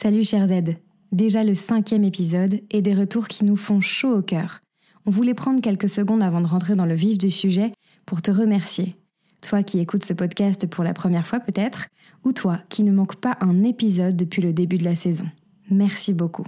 Salut 0.00 0.22
cher 0.22 0.46
Z, 0.46 0.76
déjà 1.10 1.42
le 1.42 1.56
cinquième 1.56 2.04
épisode 2.04 2.60
et 2.70 2.82
des 2.82 2.94
retours 2.94 3.26
qui 3.26 3.44
nous 3.44 3.56
font 3.56 3.80
chaud 3.80 4.18
au 4.18 4.22
cœur. 4.22 4.60
On 5.06 5.10
voulait 5.10 5.34
prendre 5.34 5.60
quelques 5.60 5.88
secondes 5.88 6.22
avant 6.22 6.40
de 6.40 6.46
rentrer 6.46 6.76
dans 6.76 6.86
le 6.86 6.94
vif 6.94 7.18
du 7.18 7.32
sujet 7.32 7.72
pour 8.06 8.22
te 8.22 8.30
remercier. 8.30 8.94
Toi 9.40 9.64
qui 9.64 9.80
écoutes 9.80 10.04
ce 10.04 10.12
podcast 10.12 10.68
pour 10.68 10.84
la 10.84 10.94
première 10.94 11.26
fois 11.26 11.40
peut-être, 11.40 11.88
ou 12.24 12.32
toi 12.32 12.60
qui 12.68 12.84
ne 12.84 12.92
manque 12.92 13.16
pas 13.16 13.38
un 13.40 13.64
épisode 13.64 14.14
depuis 14.14 14.40
le 14.40 14.52
début 14.52 14.78
de 14.78 14.84
la 14.84 14.94
saison. 14.94 15.26
Merci 15.68 16.14
beaucoup. 16.14 16.46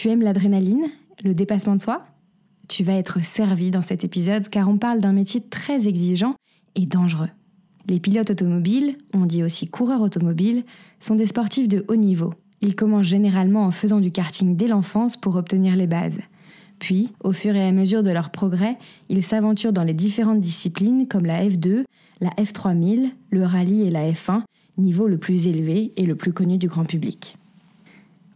Tu 0.00 0.08
aimes 0.08 0.22
l'adrénaline, 0.22 0.86
le 1.22 1.34
dépassement 1.34 1.76
de 1.76 1.82
soi 1.82 2.06
Tu 2.68 2.84
vas 2.84 2.94
être 2.94 3.22
servi 3.22 3.70
dans 3.70 3.82
cet 3.82 4.02
épisode 4.02 4.48
car 4.48 4.66
on 4.66 4.78
parle 4.78 5.00
d'un 5.00 5.12
métier 5.12 5.42
très 5.42 5.86
exigeant 5.86 6.36
et 6.74 6.86
dangereux. 6.86 7.28
Les 7.86 8.00
pilotes 8.00 8.30
automobiles, 8.30 8.96
on 9.12 9.26
dit 9.26 9.42
aussi 9.42 9.68
coureurs 9.68 10.00
automobiles, 10.00 10.64
sont 11.00 11.16
des 11.16 11.26
sportifs 11.26 11.68
de 11.68 11.84
haut 11.88 11.96
niveau. 11.96 12.32
Ils 12.62 12.76
commencent 12.76 13.08
généralement 13.08 13.66
en 13.66 13.72
faisant 13.72 14.00
du 14.00 14.10
karting 14.10 14.56
dès 14.56 14.68
l'enfance 14.68 15.18
pour 15.18 15.36
obtenir 15.36 15.76
les 15.76 15.86
bases. 15.86 16.20
Puis, 16.78 17.10
au 17.22 17.32
fur 17.32 17.54
et 17.54 17.68
à 17.68 17.70
mesure 17.70 18.02
de 18.02 18.10
leur 18.10 18.30
progrès, 18.30 18.78
ils 19.10 19.22
s'aventurent 19.22 19.74
dans 19.74 19.84
les 19.84 19.92
différentes 19.92 20.40
disciplines 20.40 21.08
comme 21.08 21.26
la 21.26 21.44
F2, 21.44 21.84
la 22.22 22.30
F3000, 22.30 23.10
le 23.28 23.44
rallye 23.44 23.82
et 23.82 23.90
la 23.90 24.10
F1, 24.10 24.44
niveau 24.78 25.08
le 25.08 25.18
plus 25.18 25.46
élevé 25.46 25.92
et 25.98 26.06
le 26.06 26.16
plus 26.16 26.32
connu 26.32 26.56
du 26.56 26.68
grand 26.68 26.86
public. 26.86 27.36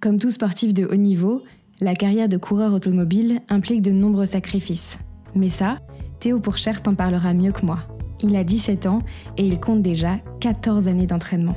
Comme 0.05 0.19
tout 0.19 0.31
sportif 0.31 0.75
de 0.75 0.85
haut 0.85 0.97
niveau, 0.97 1.43
la 1.81 1.95
carrière 1.95 2.29
de 2.29 2.37
coureur 2.37 2.75
automobile 2.75 3.41
implique 3.49 3.81
de 3.81 3.91
nombreux 3.91 4.27
sacrifices. 4.27 4.99
Mais 5.35 5.49
ça, 5.49 5.79
Théo 6.21 6.41
Pourchère 6.41 6.83
t'en 6.83 6.95
parlera 6.95 7.33
mieux 7.33 7.53
que 7.53 7.65
moi. 7.65 7.79
Il 8.23 8.37
a 8.37 8.45
17 8.45 8.85
ans 8.85 8.99
et 9.39 9.47
il 9.47 9.59
compte 9.59 9.81
déjà 9.81 10.19
14 10.43 10.89
années 10.89 11.07
d'entraînement. 11.07 11.57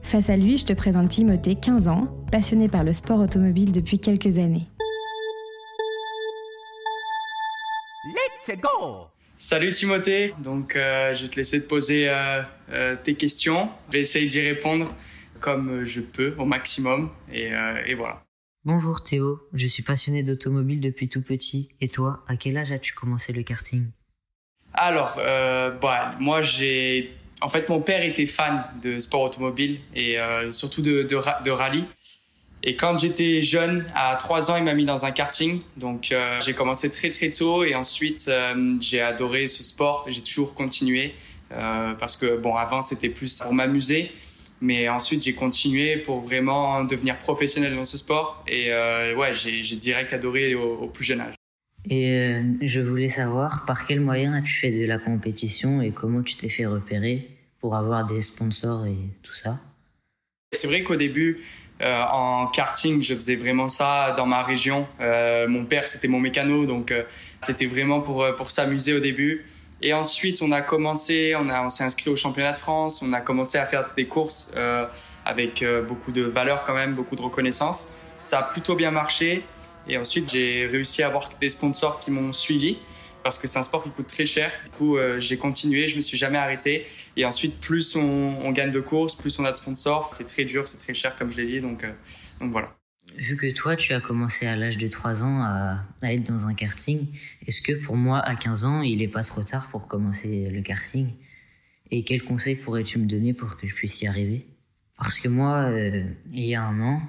Face 0.00 0.30
à 0.30 0.36
lui, 0.36 0.58
je 0.58 0.64
te 0.64 0.72
présente 0.72 1.08
Timothée, 1.08 1.56
15 1.56 1.88
ans, 1.88 2.06
passionné 2.30 2.68
par 2.68 2.84
le 2.84 2.92
sport 2.92 3.18
automobile 3.18 3.72
depuis 3.72 3.98
quelques 3.98 4.38
années. 4.38 4.68
Let's 8.06 8.60
go 8.60 9.08
Salut 9.36 9.72
Timothée, 9.72 10.34
donc 10.38 10.76
euh, 10.76 11.16
je 11.16 11.22
vais 11.22 11.28
te 11.28 11.34
laisser 11.34 11.60
te 11.60 11.66
poser 11.66 12.08
euh, 12.08 12.42
euh, 12.70 12.94
tes 13.02 13.16
questions. 13.16 13.70
Je 13.88 13.94
vais 13.94 14.02
essayer 14.02 14.28
d'y 14.28 14.40
répondre 14.40 14.86
comme 15.42 15.84
je 15.84 16.00
peux 16.00 16.34
au 16.38 16.46
maximum 16.46 17.10
et, 17.30 17.50
et, 17.86 17.94
voilà. 17.94 18.22
Bonjour 18.64 19.02
Théo, 19.02 19.40
je 19.52 19.66
suis 19.66 19.82
passionné 19.82 20.22
d'automobile 20.22 20.80
depuis 20.80 21.08
tout 21.08 21.20
petit. 21.20 21.68
Et 21.80 21.88
toi, 21.88 22.24
à 22.28 22.36
quel 22.36 22.56
âge 22.56 22.72
as-tu 22.72 22.94
commencé 22.94 23.32
le 23.32 23.42
karting? 23.42 23.86
Alors, 24.72 25.16
bah, 25.16 26.14
moi 26.18 26.40
j'ai... 26.42 27.12
En 27.40 27.48
fait, 27.48 27.68
mon 27.68 27.80
père 27.80 28.02
était 28.02 28.26
fan 28.26 28.64
de 28.82 29.00
sport 29.00 29.22
automobile 29.22 29.80
et 29.94 30.16
surtout 30.52 30.80
de, 30.80 31.02
de, 31.02 31.42
de 31.44 31.50
rallye. 31.50 31.86
Et 32.64 32.76
quand 32.76 32.96
j'étais 32.98 33.42
jeune, 33.42 33.84
à 33.94 34.14
3 34.14 34.50
ans, 34.50 34.56
il 34.56 34.64
m'a 34.64 34.74
mis 34.74 34.84
dans 34.84 35.04
un 35.04 35.10
karting. 35.10 35.60
Donc 35.76 36.12
euh, 36.12 36.40
j'ai 36.40 36.54
commencé 36.54 36.90
très 36.90 37.10
très 37.10 37.30
tôt 37.30 37.64
et 37.64 37.74
ensuite 37.74 38.26
euh, 38.28 38.76
j'ai 38.80 39.00
adoré 39.00 39.48
ce 39.48 39.64
sport. 39.64 40.04
J'ai 40.08 40.22
toujours 40.22 40.54
continué 40.54 41.14
euh, 41.52 41.94
parce 41.94 42.16
que 42.16 42.36
bon, 42.36 42.54
avant 42.54 42.80
c'était 42.80 43.08
plus 43.08 43.40
pour 43.40 43.52
m'amuser. 43.52 44.12
Mais 44.62 44.88
ensuite, 44.88 45.22
j'ai 45.22 45.34
continué 45.34 45.98
pour 45.98 46.20
vraiment 46.20 46.84
devenir 46.84 47.18
professionnel 47.18 47.74
dans 47.74 47.84
ce 47.84 47.98
sport. 47.98 48.44
Et 48.46 48.70
ouais, 49.14 49.34
j'ai 49.34 49.76
direct 49.76 50.12
adoré 50.12 50.54
au, 50.54 50.76
au, 50.76 50.86
plus 50.86 51.04
jeune 51.04 51.20
âge. 51.20 51.34
Et 51.90 52.32
je 52.62 52.80
voulais 52.80 53.08
savoir 53.08 53.64
par 53.66 53.86
quel 53.86 54.00
moyen 54.00 54.32
as-tu 54.34 54.52
fait 54.52 54.70
de 54.70 54.86
la 54.86 54.98
compétition 54.98 55.82
et 55.82 55.90
comment 55.90 56.22
tu 56.22 56.36
t'es 56.36 56.48
fait 56.48 56.66
repérer 56.66 57.28
pour 57.58 57.74
avoir 57.74 58.06
des 58.06 58.20
sponsors 58.20 58.86
et 58.86 58.96
tout 59.22 59.34
ça? 59.34 59.58
C'est 60.52 60.68
vrai 60.68 60.82
qu'au 60.82 60.96
début, 60.96 61.40
euh, 61.82 62.02
en 62.12 62.46
karting, 62.46 63.02
je 63.02 63.14
faisais 63.14 63.34
vraiment 63.34 63.68
ça 63.68 64.14
dans 64.16 64.26
ma 64.26 64.42
région. 64.42 64.86
Euh, 65.00 65.48
mon 65.48 65.64
père, 65.64 65.88
c'était 65.88 66.08
mon 66.08 66.20
mécano, 66.20 66.64
donc 66.64 66.92
euh, 66.92 67.02
c'était 67.40 67.66
vraiment 67.66 68.00
pour, 68.00 68.24
pour 68.36 68.50
s'amuser 68.50 68.92
au 68.94 69.00
début. 69.00 69.44
Et 69.82 69.92
ensuite, 69.92 70.42
on 70.42 70.52
a 70.52 70.62
commencé, 70.62 71.34
on, 71.36 71.48
on 71.48 71.70
s'est 71.70 71.84
inscrit 71.84 72.08
au 72.08 72.16
championnat 72.16 72.52
de 72.52 72.58
France, 72.58 73.02
on 73.02 73.12
a 73.12 73.20
commencé 73.20 73.58
à 73.58 73.66
faire 73.66 73.90
des 73.96 74.06
courses 74.06 74.52
avec 75.24 75.64
beaucoup 75.88 76.12
de 76.12 76.22
valeur 76.22 76.62
quand 76.62 76.74
même, 76.74 76.94
beaucoup 76.94 77.16
de 77.16 77.22
reconnaissance. 77.22 77.88
Ça 78.20 78.38
a 78.38 78.42
plutôt 78.44 78.76
bien 78.76 78.92
marché. 78.92 79.44
Et 79.88 79.98
ensuite, 79.98 80.30
j'ai 80.30 80.66
réussi 80.66 81.02
à 81.02 81.08
avoir 81.08 81.30
des 81.40 81.50
sponsors 81.50 81.98
qui 81.98 82.12
m'ont 82.12 82.32
suivi 82.32 82.78
parce 83.22 83.38
que 83.38 83.46
c'est 83.46 83.58
un 83.58 83.62
sport 83.62 83.82
qui 83.82 83.90
coûte 83.90 84.06
très 84.06 84.26
cher. 84.26 84.52
Du 84.64 84.70
coup, 84.70 84.96
euh, 84.96 85.20
j'ai 85.20 85.36
continué, 85.36 85.86
je 85.88 85.96
me 85.96 86.00
suis 86.00 86.18
jamais 86.18 86.38
arrêté. 86.38 86.86
Et 87.16 87.24
ensuite, 87.24 87.60
plus 87.60 87.96
on, 87.96 88.50
gagne 88.52 88.70
de 88.70 88.80
courses, 88.80 89.14
plus 89.14 89.38
on 89.38 89.44
a 89.44 89.52
de 89.52 89.56
sponsors. 89.56 90.10
C'est 90.12 90.28
très 90.28 90.44
dur, 90.44 90.68
c'est 90.68 90.78
très 90.78 90.94
cher, 90.94 91.16
comme 91.16 91.32
je 91.32 91.36
l'ai 91.36 91.46
dit. 91.46 91.60
Donc, 91.60 91.84
euh, 91.84 91.92
donc 92.40 92.52
voilà. 92.52 92.74
Vu 93.16 93.36
que 93.36 93.52
toi, 93.52 93.76
tu 93.76 93.92
as 93.92 94.00
commencé 94.00 94.46
à 94.46 94.56
l'âge 94.56 94.78
de 94.78 94.88
3 94.88 95.22
ans 95.22 95.42
à, 95.42 95.84
être 96.02 96.24
dans 96.24 96.46
un 96.46 96.54
karting, 96.54 97.06
est-ce 97.46 97.60
que 97.60 97.72
pour 97.72 97.96
moi, 97.96 98.18
à 98.20 98.36
15 98.36 98.64
ans, 98.64 98.82
il 98.82 98.98
n'est 98.98 99.08
pas 99.08 99.22
trop 99.22 99.42
tard 99.42 99.68
pour 99.68 99.88
commencer 99.88 100.48
le 100.50 100.62
karting? 100.62 101.10
Et 101.90 102.04
quels 102.04 102.22
conseils 102.22 102.56
pourrais-tu 102.56 102.98
me 102.98 103.06
donner 103.06 103.34
pour 103.34 103.56
que 103.56 103.66
je 103.66 103.74
puisse 103.74 104.00
y 104.02 104.06
arriver? 104.06 104.46
Parce 104.96 105.20
que 105.20 105.28
moi, 105.28 105.64
euh, 105.64 106.04
il 106.30 106.44
y 106.44 106.54
a 106.54 106.62
un 106.62 106.80
an, 106.80 107.02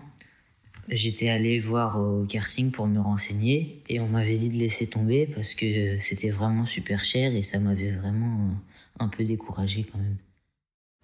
J'étais 0.90 1.30
allé 1.30 1.60
voir 1.60 1.98
au 1.98 2.26
karting 2.26 2.72
pour 2.72 2.88
me 2.88 3.00
renseigner 3.00 3.82
et 3.88 4.02
on 4.02 4.08
m'avait 4.08 4.38
dit 4.38 4.50
de 4.50 4.56
laisser 4.56 4.88
tomber 4.88 5.28
parce 5.28 5.56
que 5.56 5.98
c'était 6.00 6.30
vraiment 6.30 6.66
super 6.66 7.06
cher 7.06 7.34
et 7.34 7.42
ça 7.42 7.58
m'avait 7.60 7.92
vraiment 7.92 8.52
un 9.00 9.08
peu 9.08 9.24
découragé 9.24 9.86
quand 9.90 9.98
même. 9.98 10.18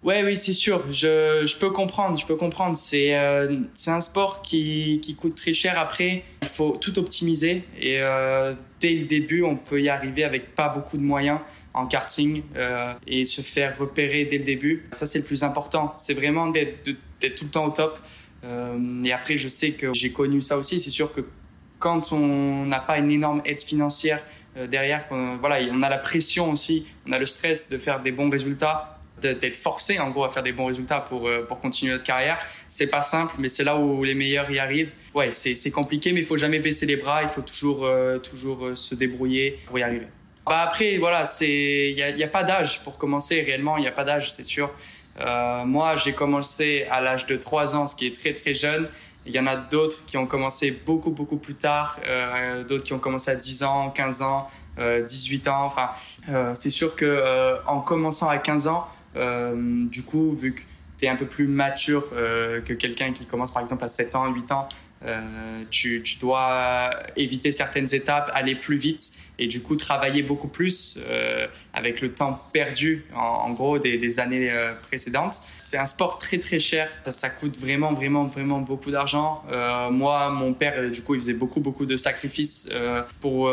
Ouais, 0.02 0.22
oui, 0.24 0.36
c'est 0.36 0.54
sûr. 0.54 0.82
Je, 0.90 1.44
je 1.44 1.56
peux 1.56 1.70
comprendre. 1.70 2.18
Je 2.18 2.24
peux 2.24 2.36
comprendre. 2.36 2.74
C'est 2.74 3.18
euh, 3.18 3.60
c'est 3.74 3.90
un 3.90 4.00
sport 4.00 4.40
qui, 4.40 5.00
qui 5.02 5.14
coûte 5.14 5.34
très 5.34 5.52
cher. 5.52 5.78
Après, 5.78 6.24
il 6.40 6.48
faut 6.48 6.78
tout 6.80 6.98
optimiser 6.98 7.64
et 7.78 8.00
euh, 8.00 8.54
dès 8.80 8.94
le 8.94 9.04
début, 9.04 9.42
on 9.42 9.56
peut 9.56 9.80
y 9.82 9.90
arriver 9.90 10.24
avec 10.24 10.54
pas 10.54 10.68
beaucoup 10.70 10.96
de 10.96 11.02
moyens 11.02 11.40
en 11.74 11.86
karting 11.86 12.42
euh, 12.56 12.94
et 13.06 13.24
se 13.24 13.42
faire 13.42 13.76
repérer 13.78 14.24
dès 14.24 14.38
le 14.38 14.44
début. 14.44 14.88
Ça, 14.92 15.06
c'est 15.06 15.18
le 15.18 15.24
plus 15.24 15.44
important. 15.44 15.94
C'est 15.98 16.14
vraiment 16.14 16.46
d'être 16.46 16.82
tout 16.84 17.44
le 17.44 17.50
temps 17.50 17.66
au 17.66 17.70
top. 17.70 17.98
Euh, 18.42 19.02
et 19.04 19.12
après, 19.12 19.36
je 19.36 19.48
sais 19.48 19.72
que 19.72 19.92
j'ai 19.92 20.12
connu 20.12 20.40
ça 20.40 20.56
aussi. 20.56 20.80
C'est 20.80 20.90
sûr 20.90 21.12
que 21.12 21.20
quand 21.78 22.12
on 22.12 22.64
n'a 22.66 22.80
pas 22.80 22.98
une 22.98 23.10
énorme 23.10 23.42
aide 23.44 23.62
financière 23.62 24.24
euh, 24.56 24.66
derrière, 24.66 25.04
voilà, 25.40 25.58
on 25.70 25.82
a 25.82 25.88
la 25.88 25.98
pression 25.98 26.50
aussi, 26.50 26.86
on 27.06 27.12
a 27.12 27.18
le 27.18 27.26
stress 27.26 27.68
de 27.68 27.78
faire 27.78 28.00
des 28.00 28.12
bons 28.12 28.30
résultats, 28.30 28.99
d'être 29.20 29.56
forcé 29.56 29.98
en 29.98 30.10
gros 30.10 30.24
à 30.24 30.28
faire 30.28 30.42
des 30.42 30.52
bons 30.52 30.66
résultats 30.66 31.00
pour, 31.00 31.28
euh, 31.28 31.42
pour 31.46 31.60
continuer 31.60 31.92
notre 31.92 32.04
carrière. 32.04 32.38
C'est 32.68 32.86
pas 32.86 33.02
simple, 33.02 33.34
mais 33.38 33.48
c'est 33.48 33.64
là 33.64 33.76
où 33.76 34.02
les 34.04 34.14
meilleurs 34.14 34.50
y 34.50 34.58
arrivent. 34.58 34.92
Ouais, 35.14 35.30
c'est 35.30 35.70
compliqué, 35.70 36.12
mais 36.12 36.20
il 36.20 36.26
faut 36.26 36.36
jamais 36.36 36.58
baisser 36.58 36.86
les 36.86 36.96
bras, 36.96 37.22
il 37.22 37.28
faut 37.28 37.42
toujours, 37.42 37.88
toujours 38.22 38.70
se 38.76 38.94
débrouiller 38.94 39.58
pour 39.66 39.78
y 39.78 39.82
arriver. 39.82 40.06
Bah 40.46 40.62
après, 40.62 40.98
voilà, 40.98 41.24
il 41.40 41.94
n'y 41.94 42.02
a, 42.02 42.10
y 42.10 42.24
a 42.24 42.28
pas 42.28 42.44
d'âge 42.44 42.82
pour 42.82 42.96
commencer 42.96 43.40
réellement, 43.42 43.76
il 43.76 43.82
n'y 43.82 43.88
a 43.88 43.92
pas 43.92 44.04
d'âge, 44.04 44.32
c'est 44.32 44.44
sûr. 44.44 44.70
Euh, 45.18 45.64
moi, 45.64 45.96
j'ai 45.96 46.12
commencé 46.12 46.86
à 46.90 47.00
l'âge 47.00 47.26
de 47.26 47.36
3 47.36 47.76
ans, 47.76 47.86
ce 47.86 47.94
qui 47.94 48.06
est 48.06 48.16
très 48.16 48.32
très 48.32 48.54
jeune. 48.54 48.88
Il 49.26 49.34
y 49.34 49.38
en 49.38 49.46
a 49.46 49.56
d'autres 49.56 50.04
qui 50.06 50.16
ont 50.16 50.26
commencé 50.26 50.70
beaucoup 50.70 51.10
beaucoup 51.10 51.36
plus 51.36 51.54
tard, 51.54 51.98
euh, 52.06 52.64
d'autres 52.64 52.84
qui 52.84 52.94
ont 52.94 52.98
commencé 52.98 53.30
à 53.30 53.36
10 53.36 53.62
ans, 53.64 53.90
15 53.90 54.22
ans, 54.22 54.48
euh, 54.78 55.04
18 55.04 55.48
ans. 55.48 55.64
Enfin, 55.64 55.90
euh, 56.30 56.52
c'est 56.54 56.70
sûr 56.70 56.96
que 56.96 57.04
euh, 57.04 57.56
en 57.66 57.80
commençant 57.80 58.28
à 58.28 58.38
15 58.38 58.66
ans, 58.66 58.88
du 59.14 60.02
coup, 60.02 60.32
vu 60.32 60.54
que 60.54 60.60
tu 60.98 61.06
es 61.06 61.08
un 61.08 61.16
peu 61.16 61.26
plus 61.26 61.46
mature 61.46 62.10
que 62.10 62.72
quelqu'un 62.72 63.12
qui 63.12 63.24
commence 63.26 63.52
par 63.52 63.62
exemple 63.62 63.84
à 63.84 63.88
7 63.88 64.14
ans, 64.14 64.32
8 64.32 64.52
ans, 64.52 64.68
euh, 65.02 65.64
tu, 65.70 66.02
dois 66.20 66.90
éviter 67.16 67.52
certaines 67.52 67.94
étapes, 67.94 68.30
aller 68.34 68.54
plus 68.54 68.76
vite 68.76 69.12
et 69.38 69.46
du 69.46 69.62
coup 69.62 69.74
travailler 69.74 70.22
beaucoup 70.22 70.48
plus 70.48 70.98
euh, 71.08 71.46
avec 71.72 72.02
le 72.02 72.12
temps 72.12 72.38
perdu 72.52 73.06
en, 73.14 73.50
gros 73.52 73.78
des, 73.78 74.20
années 74.20 74.50
euh, 74.50 74.74
précédentes. 74.74 75.42
C'est 75.56 75.78
un 75.78 75.86
sport 75.86 76.18
très 76.18 76.36
très 76.36 76.58
cher, 76.58 76.90
ça, 77.02 77.12
ça 77.12 77.30
coûte 77.30 77.58
vraiment 77.58 77.94
vraiment 77.94 78.24
vraiment 78.24 78.60
beaucoup 78.60 78.90
d'argent. 78.90 79.42
Euh, 79.50 79.90
moi, 79.90 80.28
mon 80.30 80.52
père 80.52 80.74
euh, 80.76 80.90
du 80.90 81.02
coup 81.02 81.14
il 81.14 81.20
faisait 81.22 81.32
beaucoup 81.32 81.60
beaucoup 81.60 81.86
de 81.86 81.96
sacrifices 81.96 82.68
pour 83.20 83.50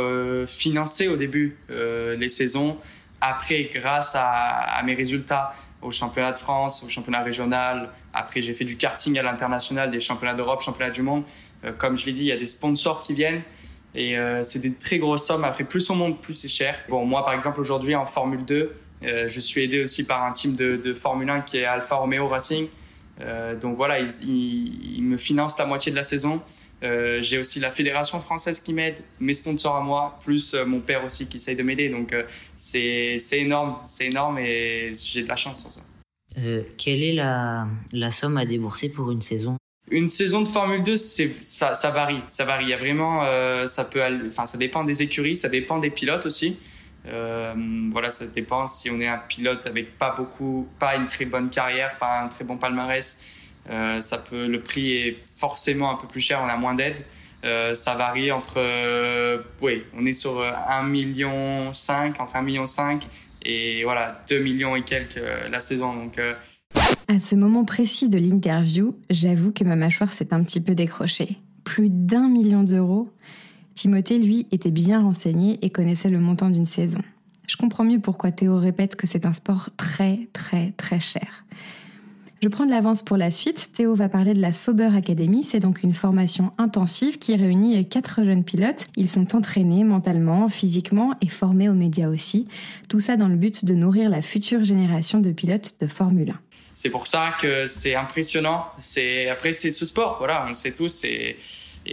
financer 0.47 1.07
au 1.07 1.15
début 1.15 1.57
les 1.69 2.29
saisons. 2.29 2.77
Après, 3.21 3.69
grâce 3.73 4.15
à, 4.15 4.25
à 4.25 4.83
mes 4.83 4.93
résultats, 4.93 5.53
au 5.81 5.91
championnat 5.91 6.31
de 6.31 6.37
France, 6.37 6.83
au 6.83 6.89
championnat 6.89 7.21
régional. 7.21 7.89
Après, 8.13 8.41
j'ai 8.41 8.53
fait 8.53 8.65
du 8.65 8.77
karting 8.77 9.17
à 9.17 9.23
l'international, 9.23 9.89
des 9.89 10.01
championnats 10.01 10.33
d'Europe, 10.33 10.61
championnats 10.61 10.91
du 10.91 11.01
monde. 11.01 11.23
Euh, 11.63 11.71
comme 11.71 11.97
je 11.97 12.05
l'ai 12.05 12.11
dit, 12.11 12.21
il 12.21 12.27
y 12.27 12.31
a 12.31 12.37
des 12.37 12.45
sponsors 12.45 13.01
qui 13.01 13.13
viennent. 13.13 13.41
Et 13.95 14.17
euh, 14.17 14.43
c'est 14.43 14.59
des 14.59 14.73
très 14.73 14.97
grosses 14.99 15.25
sommes. 15.25 15.43
Après, 15.43 15.63
plus 15.63 15.89
on 15.89 15.95
monte, 15.95 16.21
plus 16.21 16.33
c'est 16.33 16.49
cher. 16.49 16.77
Bon, 16.89 17.05
moi, 17.05 17.23
par 17.23 17.33
exemple, 17.33 17.59
aujourd'hui, 17.59 17.95
en 17.95 18.05
Formule 18.05 18.43
2, 18.45 18.73
je 19.01 19.39
suis 19.39 19.63
aidé 19.63 19.83
aussi 19.83 20.05
par 20.05 20.23
un 20.23 20.31
team 20.31 20.55
de, 20.55 20.75
de 20.75 20.93
Formule 20.93 21.29
1 21.29 21.41
qui 21.41 21.57
est 21.57 21.65
Alfa 21.65 21.95
Romeo 21.97 22.27
Racing. 22.27 22.67
donc 23.61 23.77
voilà, 23.77 23.99
ils, 23.99 25.03
me 25.03 25.17
financent 25.17 25.59
la 25.59 25.65
moitié 25.65 25.91
de 25.91 25.95
la 25.95 26.01
saison. 26.01 26.41
J'ai 26.81 27.37
aussi 27.39 27.59
la 27.59 27.71
fédération 27.71 28.19
française 28.19 28.59
qui 28.59 28.73
m'aide, 28.73 28.99
mes 29.19 29.33
sponsors 29.33 29.75
à 29.75 29.81
moi, 29.81 30.17
plus 30.23 30.53
mon 30.53 30.79
père 30.79 31.03
aussi 31.05 31.27
qui 31.27 31.37
essaye 31.37 31.55
de 31.55 31.63
m'aider. 31.63 31.89
Donc 31.89 32.15
c'est 32.55 33.19
énorme, 33.31 33.77
c'est 33.85 34.05
énorme 34.05 34.37
et 34.39 34.91
j'ai 34.93 35.23
de 35.23 35.27
la 35.27 35.35
chance 35.35 35.61
sur 35.61 35.71
ça. 35.71 35.81
quelle 36.77 37.03
est 37.03 37.13
la, 37.13 37.67
la 37.93 38.11
somme 38.11 38.37
à 38.37 38.45
débourser 38.45 38.89
pour 38.89 39.11
une 39.11 39.21
saison? 39.21 39.57
Une 39.89 40.09
saison 40.09 40.41
de 40.41 40.49
Formule 40.49 40.83
2, 40.83 40.97
c'est 40.97 41.41
ça, 41.41 41.73
ça, 41.73 41.91
varie, 41.91 42.21
ça 42.27 42.43
varie. 42.43 42.65
Il 42.65 42.69
y 42.69 42.73
a 42.73 42.77
vraiment, 42.77 43.23
euh, 43.23 43.67
ça 43.67 43.85
peut, 43.85 44.01
enfin, 44.27 44.45
ça 44.45 44.57
dépend 44.57 44.83
des 44.83 45.01
écuries, 45.01 45.37
ça 45.37 45.47
dépend 45.47 45.79
des 45.79 45.89
pilotes 45.89 46.25
aussi. 46.25 46.59
Euh, 47.05 47.53
voilà, 47.93 48.11
ça 48.11 48.25
dépend 48.25 48.67
si 48.67 48.89
on 48.89 48.99
est 48.99 49.07
un 49.07 49.17
pilote 49.17 49.65
avec 49.65 49.97
pas 49.97 50.13
beaucoup, 50.13 50.67
pas 50.77 50.97
une 50.97 51.05
très 51.05 51.23
bonne 51.23 51.49
carrière, 51.49 51.97
pas 51.99 52.19
un 52.19 52.27
très 52.27 52.43
bon 52.43 52.57
palmarès. 52.57 53.17
Euh, 53.69 54.01
ça 54.01 54.17
peut, 54.17 54.47
le 54.47 54.61
prix 54.61 54.93
est 54.93 55.17
forcément 55.35 55.91
un 55.91 55.95
peu 55.95 56.07
plus 56.07 56.21
cher, 56.21 56.41
on 56.43 56.47
a 56.47 56.57
moins 56.57 56.75
d'aide. 56.75 56.97
Euh, 57.45 57.75
ça 57.75 57.95
varie 57.95 58.31
entre, 58.31 58.55
euh, 58.57 59.41
oui, 59.61 59.83
on 59.95 60.05
est 60.05 60.13
sur 60.13 60.41
1 60.41 60.83
million 60.83 61.71
5, 61.71 62.19
entre 62.19 62.35
1 62.35 62.41
million 62.41 62.65
5 62.65 63.07
et 63.43 63.83
voilà 63.83 64.23
2 64.29 64.39
millions 64.39 64.75
et 64.75 64.81
quelques 64.81 65.21
la 65.49 65.59
saison. 65.59 65.93
Donc 65.93 66.19
à 67.07 67.19
ce 67.19 67.35
moment 67.35 67.63
précis 67.63 68.09
de 68.09 68.17
l'interview, 68.17 68.97
j'avoue 69.09 69.51
que 69.51 69.63
ma 69.63 69.75
mâchoire 69.75 70.11
s'est 70.11 70.33
un 70.33 70.43
petit 70.43 70.59
peu 70.59 70.75
décrochée. 70.75 71.37
Plus 71.63 71.89
d'un 71.89 72.27
million 72.27 72.63
d'euros. 72.63 73.09
Timothée, 73.75 74.17
lui, 74.17 74.47
était 74.51 74.71
bien 74.71 75.01
renseigné 75.01 75.59
et 75.61 75.69
connaissait 75.69 76.09
le 76.09 76.19
montant 76.19 76.49
d'une 76.49 76.65
saison. 76.65 76.99
Je 77.47 77.55
comprends 77.55 77.83
mieux 77.83 77.99
pourquoi 77.99 78.31
Théo 78.31 78.57
répète 78.57 78.95
que 78.95 79.07
c'est 79.07 79.25
un 79.25 79.33
sport 79.33 79.69
très, 79.77 80.27
très, 80.33 80.71
très 80.71 80.99
cher. 80.99 81.45
Je 82.47 82.49
prends 82.49 82.65
de 82.65 82.71
l'avance 82.71 83.01
pour 83.01 83.17
la 83.17 83.29
suite. 83.29 83.73
Théo 83.73 83.93
va 83.93 84.07
parler 84.07 84.33
de 84.33 84.39
la 84.39 84.53
Sober 84.53 84.89
Academy. 84.95 85.43
C'est 85.43 85.59
donc 85.59 85.83
une 85.83 85.93
formation 85.93 86.53
intensive 86.57 87.17
qui 87.17 87.35
réunit 87.35 87.85
quatre 87.89 88.23
jeunes 88.23 88.45
pilotes. 88.45 88.85
Ils 88.95 89.09
sont 89.09 89.35
entraînés 89.35 89.83
mentalement, 89.83 90.47
physiquement 90.47 91.13
et 91.19 91.27
formés 91.27 91.67
aux 91.67 91.73
médias 91.73 92.07
aussi. 92.07 92.47
Tout 92.87 93.01
ça 93.01 93.17
dans 93.17 93.27
le 93.27 93.35
but 93.35 93.65
de 93.65 93.73
nourrir 93.73 94.09
la 94.09 94.21
future 94.21 94.63
génération 94.63 95.19
de 95.19 95.29
pilotes 95.31 95.75
de 95.81 95.87
Formule 95.87 96.29
1 96.29 96.39
c'est 96.73 96.89
pour 96.89 97.07
ça 97.07 97.33
que 97.41 97.67
c'est 97.67 97.95
impressionnant. 97.95 98.67
C'est 98.79 99.27
après 99.27 99.51
c'est 99.51 99.71
ce 99.71 99.85
sport, 99.85 100.15
voilà, 100.19 100.45
on 100.45 100.49
le 100.49 100.55
sait 100.55 100.71
tous. 100.71 101.03
Et, 101.03 101.35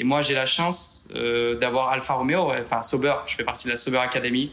moi 0.04 0.22
j'ai 0.22 0.34
la 0.34 0.46
chance 0.46 1.04
euh, 1.16 1.58
d'avoir 1.58 1.88
Alfa 1.88 2.14
Romeo, 2.14 2.52
enfin 2.52 2.80
Sauber. 2.82 3.14
Je 3.26 3.34
fais 3.34 3.44
partie 3.44 3.64
de 3.64 3.72
la 3.72 3.76
Sauber 3.76 3.98
Academy 3.98 4.52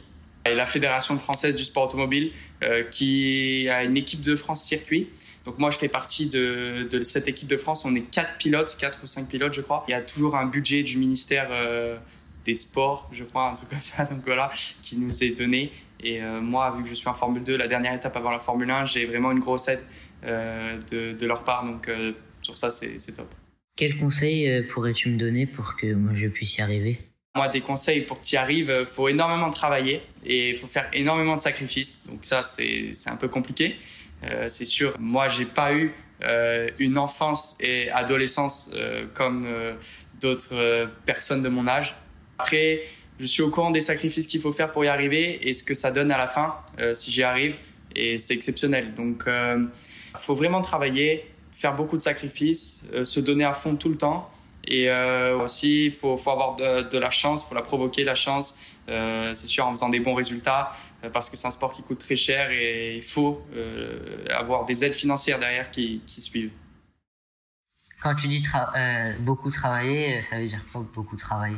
et 0.50 0.56
la 0.56 0.66
fédération 0.66 1.20
française 1.20 1.56
du 1.56 1.64
sport 1.64 1.84
automobile 1.84 2.32
euh, 2.64 2.84
qui 2.86 3.70
a 3.70 3.84
une 3.84 3.98
équipe 3.98 4.24
de 4.24 4.36
France 4.36 4.64
circuit. 4.64 5.08
Donc 5.46 5.58
moi 5.58 5.72
je 5.72 5.78
fais 5.78 5.88
partie 5.88 6.30
de, 6.30 6.88
de, 6.90 7.04
cette 7.04 7.28
équipe 7.28 7.48
de 7.48 7.58
France. 7.58 7.86
On 7.86 7.96
est 7.96 8.02
quatre 8.02 8.38
pilotes, 8.38 8.78
quatre 8.80 9.00
ou 9.04 9.08
cinq 9.08 9.28
pilotes 9.28 9.54
je 9.54 9.62
crois. 9.62 9.84
Il 9.88 9.92
y 9.92 9.96
a 9.96 10.02
toujours 10.02 10.36
un 10.36 10.46
budget 10.46 10.84
du 10.84 10.98
ministère 10.98 11.50
euh, 11.52 11.98
des 12.46 12.56
sports, 12.56 13.10
je 13.12 13.24
crois, 13.24 13.50
un 13.50 13.56
truc 13.56 13.70
comme 13.70 13.80
ça. 13.80 14.06
Donc 14.12 14.22
voilà, 14.26 14.52
qui 14.82 14.98
nous 14.98 15.24
est 15.24 15.38
donné. 15.38 15.72
Et 16.00 16.22
euh, 16.22 16.42
moi, 16.42 16.74
vu 16.76 16.84
que 16.84 16.90
je 16.90 16.96
suis 16.96 17.08
en 17.08 17.14
Formule 17.14 17.44
2, 17.44 17.58
la 17.58 17.68
dernière 17.68 17.94
étape 17.94 18.16
avant 18.16 18.32
la 18.32 18.40
Formule 18.40 18.70
1, 18.70 18.86
j'ai 18.86 19.06
vraiment 19.06 19.32
une 19.32 19.40
grosse 19.40 19.68
aide 19.68 19.84
euh, 20.24 20.80
de, 20.90 21.26
leur 21.26 21.44
part. 21.44 21.66
Donc 21.66 21.90
sur 22.42 22.58
ça, 22.58 22.72
c'est 22.72 23.16
top. 23.16 23.34
Quels 23.76 23.98
conseils 23.98 24.48
euh, 24.48 24.64
pourrais-tu 24.68 25.10
me 25.10 25.18
donner 25.18 25.46
pour 25.46 25.76
que 25.76 25.94
moi 25.94 26.14
je 26.14 26.28
puisse 26.28 26.58
y 26.58 26.62
arriver? 26.62 27.00
Moi, 27.36 27.48
des 27.48 27.62
conseils 27.62 28.02
pour 28.02 28.20
que 28.20 28.26
tu 28.26 28.36
y 28.36 28.38
arrives, 28.38 28.76
il 28.78 28.86
faut 28.86 29.08
énormément 29.08 29.50
travailler 29.50 30.02
et 30.26 30.50
il 30.50 30.58
faut 30.58 30.68
faire 30.68 30.90
énormément 30.92 31.38
de 31.38 31.42
sacrifices. 31.42 32.04
Donc 32.06 32.20
ça, 32.24 32.44
c'est 32.44 32.94
un 33.08 33.16
peu 33.16 33.30
compliqué. 33.30 33.78
C'est 34.50 34.66
sûr, 34.66 34.94
moi, 35.00 35.30
j'ai 35.30 35.46
pas 35.46 35.74
eu 35.74 35.94
une 36.78 36.98
enfance 36.98 37.58
et 37.60 37.90
adolescence 37.90 38.72
comme 39.14 39.48
d'autres 40.20 40.88
personnes 41.06 41.42
de 41.42 41.50
mon 41.50 41.68
âge. 41.68 41.96
Après, 42.38 42.82
je 43.20 43.26
suis 43.26 43.42
au 43.42 43.50
courant 43.50 43.72
des 43.72 43.82
sacrifices 43.82 44.28
qu'il 44.28 44.42
faut 44.42 44.52
faire 44.52 44.72
pour 44.72 44.86
y 44.86 44.88
arriver 44.88 45.48
et 45.48 45.54
ce 45.54 45.64
que 45.64 45.74
ça 45.74 45.92
donne 45.92 46.12
à 46.12 46.18
la 46.18 46.28
fin 46.28 46.56
si 46.94 47.12
j'y 47.12 47.24
arrive. 47.24 47.56
Et 47.96 48.20
c'est 48.20 48.36
exceptionnel. 48.36 48.94
Donc, 48.94 49.24
il 50.14 50.20
faut 50.20 50.36
vraiment 50.36 50.62
travailler, 50.62 51.32
faire 51.54 51.76
beaucoup 51.76 51.98
de 51.98 52.02
sacrifices, 52.02 52.84
euh, 52.94 53.06
se 53.06 53.20
donner 53.20 53.44
à 53.44 53.54
fond 53.54 53.76
tout 53.76 53.90
le 53.90 53.96
temps. 53.98 54.30
Et 54.68 54.90
euh, 54.90 55.38
aussi, 55.40 55.86
il 55.86 55.92
faut, 55.92 56.14
avoir 56.28 56.56
de, 56.56 56.98
la 56.98 57.10
chance, 57.10 57.44
il 57.44 57.50
faut 57.50 57.56
la 57.56 57.64
provoquer, 57.64 58.04
la 58.04 58.16
chance, 58.16 58.58
euh, 58.90 59.34
c'est 59.34 59.48
sûr, 59.48 59.66
en 59.66 59.72
faisant 59.72 59.90
des 59.90 60.00
bons 60.00 60.14
résultats, 60.14 60.72
euh, 60.72 60.91
parce 61.10 61.30
que 61.30 61.38
c'est 61.38 61.48
un 61.48 61.52
sport 61.52 61.74
qui 61.74 61.84
coûte 61.84 62.00
très 62.00 62.16
cher 62.16 62.52
et 62.52 62.96
il 62.96 63.02
faut 63.02 63.46
euh, 63.54 64.26
avoir 64.30 64.66
des 64.66 64.86
aides 64.86 64.94
financières 64.94 65.40
derrière 65.40 65.72
qui, 65.72 66.02
qui 66.06 66.22
suivent. 66.22 66.52
Quand 68.02 68.16
tu 68.16 68.28
dis 68.28 68.44
beaucoup 69.20 69.52
travailler, 69.52 70.22
ça 70.22 70.40
veut 70.40 70.48
dire 70.48 70.66
quoi 70.72 70.86
beaucoup 70.94 71.16
travailler? 71.16 71.58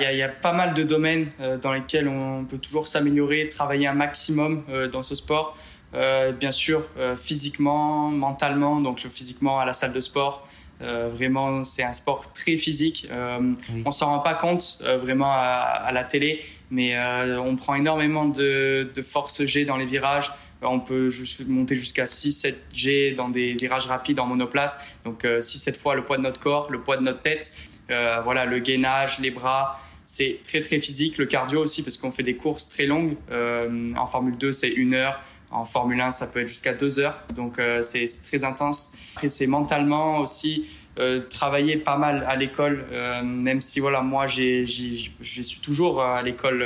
Il 0.00 0.04
y, 0.04 0.06
a, 0.06 0.12
il 0.12 0.18
y, 0.18 0.22
a, 0.22 0.28
pas 0.28 0.52
mal 0.52 0.74
de 0.74 0.82
domaines 0.82 1.28
dans 1.62 1.72
lesquels 1.72 2.06
on 2.06 2.44
peut 2.44 2.58
toujours 2.58 2.86
s'améliorer, 2.86 3.48
travailler 3.48 3.86
un 3.86 3.94
maximum 3.94 4.62
dans 4.92 5.02
ce 5.02 5.14
sport. 5.14 5.56
Euh, 5.94 6.32
bien 6.32 6.52
sûr, 6.52 6.86
euh, 6.98 7.16
physiquement, 7.16 8.10
mentalement, 8.10 8.80
donc 8.80 9.06
physiquement 9.08 9.60
à 9.60 9.64
la 9.64 9.72
salle 9.72 9.92
de 9.92 10.00
sport. 10.00 10.46
Euh, 10.82 11.08
vraiment, 11.08 11.64
c'est 11.64 11.82
un 11.82 11.92
sport 11.92 12.32
très 12.32 12.56
physique. 12.56 13.06
Euh, 13.10 13.38
oui. 13.72 13.82
On 13.84 13.92
s'en 13.92 14.06
rend 14.06 14.18
pas 14.18 14.34
compte 14.34 14.78
euh, 14.82 14.98
vraiment 14.98 15.32
à, 15.32 15.38
à, 15.38 15.92
la 15.92 16.04
télé, 16.04 16.42
mais 16.70 16.96
euh, 16.96 17.40
on 17.40 17.56
prend 17.56 17.74
énormément 17.74 18.26
de, 18.26 18.90
de, 18.94 19.02
force 19.02 19.44
G 19.44 19.64
dans 19.64 19.76
les 19.76 19.86
virages. 19.86 20.32
On 20.62 20.80
peut 20.80 21.10
monter 21.46 21.76
jusqu'à 21.76 22.04
6-7 22.04 22.54
G 22.72 23.12
dans 23.12 23.28
des 23.28 23.54
virages 23.54 23.86
rapides 23.86 24.18
en 24.18 24.26
monoplace. 24.26 24.78
Donc 25.04 25.24
6-7 25.24 25.74
fois 25.76 25.94
le 25.94 26.02
poids 26.02 26.16
de 26.16 26.22
notre 26.22 26.40
corps, 26.40 26.70
le 26.70 26.80
poids 26.80 26.96
de 26.96 27.02
notre 27.02 27.20
tête. 27.20 27.54
voilà, 27.88 28.46
le 28.46 28.58
gainage, 28.58 29.18
les 29.18 29.30
bras. 29.30 29.78
C'est 30.06 30.40
très 30.42 30.62
très 30.62 30.80
physique. 30.80 31.18
Le 31.18 31.26
cardio 31.26 31.62
aussi, 31.62 31.82
parce 31.82 31.98
qu'on 31.98 32.10
fait 32.10 32.22
des 32.22 32.36
courses 32.36 32.70
très 32.70 32.86
longues. 32.86 33.16
en 33.30 34.06
Formule 34.06 34.38
2, 34.38 34.50
c'est 34.50 34.70
une 34.70 34.94
heure. 34.94 35.20
En 35.56 35.64
Formule 35.64 35.98
1, 35.98 36.10
ça 36.10 36.26
peut 36.26 36.40
être 36.40 36.48
jusqu'à 36.48 36.74
deux 36.74 37.00
heures, 37.00 37.18
donc 37.34 37.58
euh, 37.58 37.82
c'est 37.82 38.04
très 38.22 38.44
intense. 38.44 38.92
Après, 39.14 39.30
c'est 39.30 39.46
mentalement 39.46 40.18
aussi 40.18 40.66
euh, 40.98 41.20
travailler 41.30 41.78
pas 41.78 41.96
mal 41.96 42.26
à 42.28 42.36
l'école, 42.36 42.84
euh, 42.92 43.22
même 43.22 43.62
si 43.62 43.80
voilà, 43.80 44.02
moi, 44.02 44.26
je 44.26 44.66
suis 44.66 45.60
toujours 45.62 46.02
à 46.02 46.22
l'école 46.22 46.62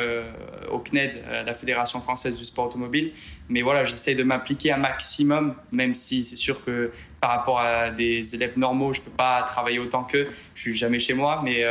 au 0.72 0.80
CNED, 0.80 1.22
la 1.46 1.54
Fédération 1.54 2.00
française 2.00 2.36
du 2.36 2.44
sport 2.44 2.66
automobile. 2.66 3.12
Mais 3.48 3.62
voilà, 3.62 3.84
j'essaie 3.84 4.16
de 4.16 4.24
m'appliquer 4.24 4.72
un 4.72 4.78
maximum, 4.78 5.54
même 5.70 5.94
si 5.94 6.24
c'est 6.24 6.34
sûr 6.34 6.64
que 6.64 6.90
par 7.20 7.30
rapport 7.30 7.60
à 7.60 7.90
des 7.90 8.34
élèves 8.34 8.58
normaux, 8.58 8.92
je 8.92 9.00
peux 9.00 9.12
pas 9.12 9.42
travailler 9.42 9.78
autant 9.78 10.02
qu'eux. 10.02 10.26
Je 10.56 10.62
suis 10.62 10.74
jamais 10.74 10.98
chez 10.98 11.14
moi, 11.14 11.42
mais 11.44 11.64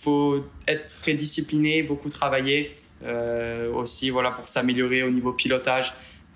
faut 0.00 0.46
être 0.66 0.86
très 1.02 1.12
discipliné, 1.12 1.82
beaucoup 1.82 2.08
travailler. 2.08 2.72
aussi, 3.74 4.08
voilà, 4.08 4.30
pour 4.30 4.48
s'améliorer 4.48 5.02
au 5.02 5.10
niveau 5.10 5.34
pilotage. 5.34 5.92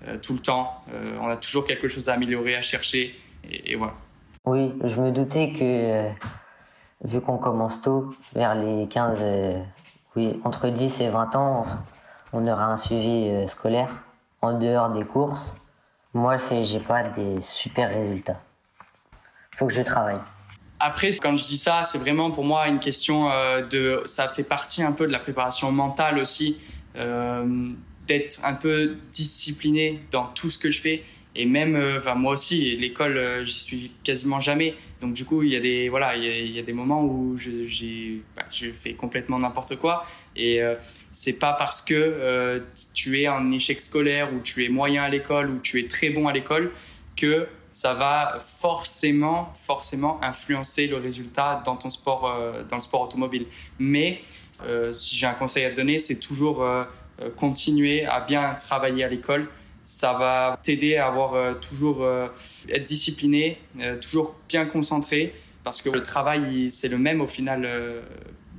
Euh, 0.07 0.17
tout 0.17 0.33
le 0.33 0.39
temps. 0.39 0.81
Euh, 0.93 1.17
on 1.21 1.27
a 1.27 1.35
toujours 1.35 1.65
quelque 1.65 1.89
chose 1.89 2.07
à 2.09 2.13
améliorer, 2.13 2.55
à 2.55 2.61
chercher. 2.61 3.15
Et, 3.49 3.73
et 3.73 3.75
voilà. 3.75 3.93
Oui, 4.45 4.73
je 4.83 4.95
me 4.99 5.11
doutais 5.11 5.51
que, 5.51 5.59
euh, 5.61 6.09
vu 7.03 7.19
qu'on 7.19 7.37
commence 7.37 7.81
tôt, 7.81 8.13
vers 8.33 8.55
les 8.55 8.87
15, 8.87 9.19
oui, 10.15 10.39
entre 10.43 10.69
10 10.69 11.01
et 11.01 11.09
20 11.09 11.35
ans, 11.35 11.63
on 12.31 12.47
aura 12.47 12.65
un 12.65 12.77
suivi 12.77 13.47
scolaire 13.47 13.89
en 14.41 14.57
dehors 14.57 14.89
des 14.89 15.03
courses. 15.03 15.53
Moi, 16.13 16.37
c'est, 16.37 16.63
j'ai 16.63 16.79
pas 16.79 17.03
des 17.03 17.41
super 17.41 17.89
résultats. 17.89 18.39
Faut 19.57 19.67
que 19.67 19.73
je 19.73 19.81
travaille. 19.81 20.19
Après, 20.79 21.11
quand 21.21 21.35
je 21.35 21.43
dis 21.43 21.57
ça, 21.57 21.83
c'est 21.83 21.97
vraiment 21.97 22.31
pour 22.31 22.45
moi 22.45 22.69
une 22.69 22.79
question 22.79 23.29
de. 23.69 24.01
Ça 24.05 24.29
fait 24.29 24.43
partie 24.43 24.81
un 24.81 24.93
peu 24.93 25.05
de 25.05 25.11
la 25.11 25.19
préparation 25.19 25.71
mentale 25.73 26.17
aussi. 26.17 26.57
Euh, 26.95 27.67
d'être 28.09 28.39
un 28.43 28.53
peu 28.53 28.97
discipliné 29.13 29.99
dans 30.11 30.25
tout 30.25 30.49
ce 30.49 30.57
que 30.57 30.71
je 30.71 30.81
fais. 30.81 31.03
Et 31.35 31.45
même, 31.45 31.75
euh, 31.75 31.99
moi 32.15 32.33
aussi, 32.33 32.75
l'école, 32.75 33.17
euh, 33.17 33.45
j'y 33.45 33.53
suis 33.53 33.91
quasiment 34.03 34.39
jamais. 34.39 34.75
Donc 34.99 35.13
du 35.13 35.25
coup, 35.25 35.43
il 35.43 35.53
y 35.53 35.55
a 35.55 35.59
des 35.59 35.87
voilà, 35.87 36.15
il 36.15 36.51
y, 36.51 36.59
a, 36.59 36.63
des 36.63 36.73
moments 36.73 37.03
où 37.03 37.37
je, 37.37 38.17
bah, 38.35 38.43
fais 38.51 38.93
complètement 38.93 39.37
n'importe 39.39 39.75
quoi. 39.77 40.05
Et 40.35 40.61
euh, 40.61 40.75
c'est 41.13 41.33
pas 41.33 41.53
parce 41.53 41.81
que 41.81 42.61
tu 42.93 43.21
es 43.21 43.27
en 43.27 43.51
échec 43.51 43.79
scolaire 43.79 44.33
ou 44.33 44.39
tu 44.39 44.65
es 44.65 44.69
moyen 44.69 45.03
à 45.03 45.09
l'école 45.09 45.49
ou 45.49 45.59
tu 45.59 45.79
es 45.79 45.87
très 45.87 46.09
bon 46.09 46.27
à 46.27 46.33
l'école 46.33 46.71
que 47.15 47.47
ça 47.73 47.93
va 47.93 48.39
forcément, 48.59 49.53
forcément 49.65 50.19
influencer 50.23 50.87
le 50.87 50.97
résultat 50.97 51.61
dans 51.65 51.77
ton 51.77 51.89
sport, 51.89 52.23
dans 52.69 52.75
le 52.75 52.81
sport 52.81 53.01
automobile. 53.01 53.45
Mais 53.77 54.21
si 54.97 55.15
j'ai 55.15 55.27
un 55.27 55.33
conseil 55.33 55.65
à 55.65 55.71
te 55.71 55.75
donner, 55.75 55.99
c'est 55.99 56.19
toujours 56.19 56.65
continuer 57.35 58.05
à 58.05 58.19
bien 58.21 58.55
travailler 58.55 59.03
à 59.03 59.09
l'école. 59.09 59.47
Ça 59.83 60.13
va 60.13 60.59
t'aider 60.61 60.97
à 60.97 61.07
avoir 61.07 61.33
euh, 61.33 61.53
toujours 61.55 62.03
euh, 62.03 62.27
être 62.69 62.85
discipliné, 62.85 63.57
toujours 64.01 64.35
bien 64.47 64.65
concentré, 64.65 65.33
parce 65.63 65.81
que 65.81 65.89
le 65.89 66.01
travail 66.01 66.71
c'est 66.71 66.89
le 66.89 66.97
même 66.97 67.21
au 67.21 67.27
final 67.27 67.67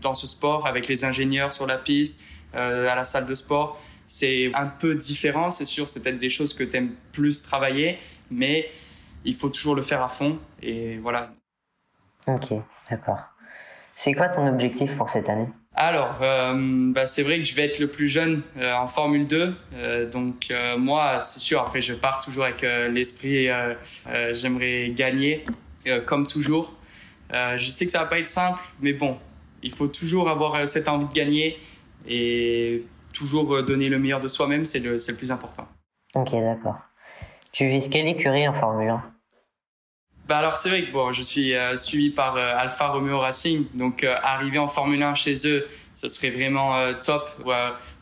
dans 0.01 0.15
ce 0.15 0.27
sport 0.27 0.67
avec 0.67 0.89
les 0.89 1.05
ingénieurs 1.05 1.53
sur 1.53 1.67
la 1.67 1.79
piste, 1.79 2.21
à 2.55 2.95
la 2.95 3.05
salle 3.05 3.27
de 3.27 3.35
sport. 3.35 3.81
c'est 4.11 4.53
un 4.55 4.67
peu 4.67 4.97
différent, 4.97 5.53
c'est 5.53 5.65
sûr, 5.65 5.89
c'est 5.89 6.03
peut-être 6.03 6.19
des 6.19 6.31
choses 6.31 6.53
que 6.53 6.65
tu 6.65 6.77
aimes 6.77 6.95
plus 7.13 7.43
travailler, 7.43 7.99
mais 8.31 8.69
il 9.25 9.35
faut 9.35 9.51
toujours 9.51 9.77
le 9.77 9.83
faire 9.83 10.03
à 10.03 10.09
fond. 10.09 10.39
Et 10.61 10.99
voilà. 10.99 11.31
Ok, 12.27 12.53
d'accord. 12.91 13.21
C'est 13.95 14.13
quoi 14.15 14.29
ton 14.29 14.47
objectif 14.49 14.97
pour 14.97 15.11
cette 15.11 15.29
année? 15.29 15.49
Alors, 15.81 16.19
euh, 16.21 16.93
bah, 16.93 17.07
c'est 17.07 17.23
vrai 17.23 17.39
que 17.39 17.45
je 17.45 17.55
vais 17.55 17.65
être 17.65 17.79
le 17.79 17.87
plus 17.87 18.09
jeune 18.09 18.43
euh, 18.59 18.75
en 18.75 18.87
Formule 18.87 19.27
2. 19.27 19.55
Euh, 19.75 20.11
donc 20.11 20.53
moi, 20.79 21.21
c'est 21.21 21.41
sûr, 21.41 21.61
après 21.61 21.81
je 21.81 21.95
pars 21.95 22.21
toujours 22.21 22.45
avec 22.45 22.63
l'esprit, 22.63 23.49
j'aimerais 24.33 24.91
gagner, 24.91 25.45
comme 26.07 26.27
toujours. 26.27 26.75
je 27.33 27.71
sais 27.71 27.87
que 27.87 27.93
ça 27.93 28.01
va 28.01 28.07
pas 28.07 28.19
être 28.19 28.31
simple, 28.31 28.61
mais 28.81 28.93
bon, 28.93 29.17
il 29.63 29.73
faut 29.73 29.87
toujours 29.87 30.29
avoir 30.29 30.69
cette 30.69 30.89
envie 30.89 31.07
de 31.07 31.15
gagner 31.15 31.59
et 32.07 32.85
toujours 33.15 33.63
donner 33.63 33.89
le 33.89 33.99
meilleur 33.99 34.21
de 34.21 34.29
soi-même, 34.29 34.67
c'est 34.67 34.81
le, 34.81 34.97
le 34.97 35.15
plus 35.15 35.33
important. 35.33 35.67
Ok, 36.15 36.33
d'accord. 36.33 36.77
Tu 37.53 37.69
vises 37.69 37.89
quelle 37.89 38.07
écurie 38.07 38.47
en 38.47 38.53
Formule 38.53 38.91
1 38.91 39.03
bah 40.31 40.39
alors 40.39 40.57
c'est 40.57 40.69
vrai 40.69 40.85
que 40.85 40.93
bon, 40.93 41.11
je 41.11 41.23
suis 41.23 41.57
euh, 41.57 41.77
suivi 41.77 42.11
par 42.11 42.37
euh, 42.37 42.53
Alfa 42.57 42.91
Romeo 42.91 43.19
Racing, 43.19 43.67
donc 43.75 44.05
euh, 44.05 44.15
arriver 44.23 44.61
en 44.61 44.69
Formule 44.69 45.03
1 45.03 45.17
chez 45.17 45.35
eux, 45.49 45.67
ce 45.97 46.07
serait 46.07 46.31
vraiment 46.31 46.73
top. 47.03 47.29
Pour, 47.41 47.53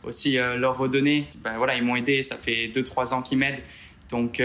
aussi 0.03 0.37
leur 0.37 0.77
redonner. 0.77 1.27
Ben 1.43 1.57
voilà, 1.57 1.75
ils 1.75 1.83
m'ont 1.83 1.95
aidé, 1.95 2.21
ça 2.21 2.37
fait 2.37 2.67
2-3 2.67 3.15
ans 3.15 3.21
qu'ils 3.23 3.39
m'aident. 3.39 3.63
Donc 4.09 4.41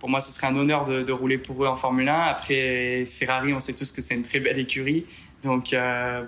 pour 0.00 0.08
moi, 0.08 0.20
ce 0.20 0.32
serait 0.32 0.46
un 0.48 0.56
honneur 0.56 0.84
de, 0.84 1.02
de, 1.02 1.12
rouler 1.12 1.38
pour 1.38 1.62
eux 1.62 1.68
en 1.68 1.76
Formule 1.76 2.08
1. 2.08 2.20
Après 2.20 3.04
Ferrari, 3.04 3.52
on 3.52 3.60
sait 3.60 3.74
tous 3.74 3.92
que 3.92 4.00
c'est 4.00 4.14
une 4.14 4.22
très 4.22 4.40
belle 4.40 4.58
écurie. 4.58 5.06
Donc 5.42 5.76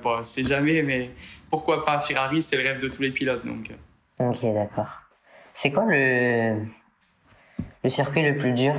bon, 0.02 0.22
c'est 0.22 0.44
jamais, 0.44 0.82
mais 0.82 1.10
pourquoi 1.50 1.84
pas 1.84 1.98
Ferrari, 1.98 2.42
c'est 2.42 2.56
le 2.56 2.62
rêve 2.62 2.80
de 2.80 2.88
tous 2.88 3.02
les 3.02 3.10
pilotes. 3.10 3.44
Donc. 3.44 3.72
Ok, 4.20 4.42
d'accord. 4.42 5.00
C'est 5.54 5.72
quoi 5.72 5.86
le 5.88 6.58
le 7.82 7.88
circuit 7.88 8.22
le 8.22 8.36
plus 8.36 8.52
dur? 8.52 8.74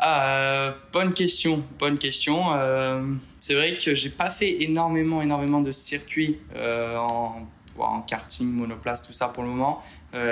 Ah, 0.00 0.76
bonne 0.92 1.12
question, 1.12 1.64
bonne 1.76 1.98
question. 1.98 2.54
Euh, 2.54 3.02
c'est 3.40 3.54
vrai 3.54 3.78
que 3.78 3.96
j'ai 3.96 4.10
pas 4.10 4.30
fait 4.30 4.62
énormément, 4.62 5.20
énormément 5.22 5.60
de 5.60 5.72
circuits 5.72 6.38
euh, 6.54 6.96
en, 6.96 8.00
karting, 8.06 8.46
monoplace, 8.46 9.02
tout 9.02 9.12
ça 9.12 9.28
pour 9.28 9.42
le 9.42 9.50
moment. 9.50 9.82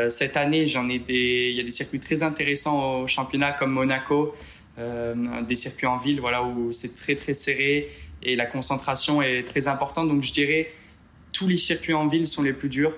Cette 0.08 0.36
année, 0.36 0.66
j'en 0.66 0.88
ai 0.88 0.98
des, 0.98 1.50
il 1.50 1.56
y 1.56 1.60
a 1.60 1.62
des 1.62 1.70
circuits 1.70 2.00
très 2.00 2.22
intéressants 2.22 3.02
au 3.02 3.06
championnat 3.06 3.52
comme 3.52 3.70
Monaco, 3.70 4.34
des 4.76 5.54
circuits 5.54 5.86
en 5.86 5.98
ville, 5.98 6.20
voilà 6.20 6.42
où 6.42 6.72
c'est 6.72 6.96
très 6.96 7.14
très 7.14 7.34
serré 7.34 7.88
et 8.22 8.34
la 8.34 8.46
concentration 8.46 9.22
est 9.22 9.44
très 9.46 9.68
importante. 9.68 10.08
Donc 10.08 10.24
je 10.24 10.32
dirais 10.32 10.72
tous 11.32 11.46
les 11.46 11.56
circuits 11.56 11.94
en 11.94 12.08
ville 12.08 12.26
sont 12.26 12.42
les 12.42 12.52
plus 12.52 12.68
durs, 12.68 12.96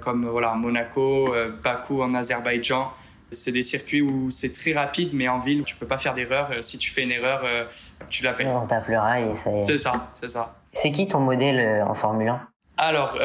comme 0.00 0.26
voilà 0.26 0.54
Monaco, 0.54 1.32
Bakou 1.62 2.02
en 2.02 2.12
Azerbaïdjan. 2.14 2.90
C'est 3.30 3.52
des 3.52 3.62
circuits 3.62 4.02
où 4.02 4.30
c'est 4.30 4.52
très 4.52 4.72
rapide, 4.72 5.14
mais 5.14 5.28
en 5.28 5.40
ville, 5.40 5.64
tu 5.64 5.74
peux 5.74 5.86
pas 5.86 5.98
faire 5.98 6.14
d'erreur. 6.14 6.50
Euh, 6.52 6.62
si 6.62 6.78
tu 6.78 6.90
fais 6.90 7.02
une 7.02 7.10
erreur, 7.10 7.42
euh, 7.44 7.64
tu 8.08 8.22
la 8.22 8.32
payes. 8.32 8.46
On 8.46 8.66
tape 8.66 8.88
le 8.88 8.98
rail 8.98 9.30
et 9.30 9.34
ça 9.34 9.50
C'est 9.62 9.78
ça, 9.78 10.12
c'est 10.20 10.30
ça. 10.30 10.56
C'est 10.72 10.92
qui 10.92 11.08
ton 11.08 11.20
modèle 11.20 11.58
euh, 11.58 11.84
en 11.84 11.94
Formule 11.94 12.28
1 12.28 12.48
alors, 12.76 13.16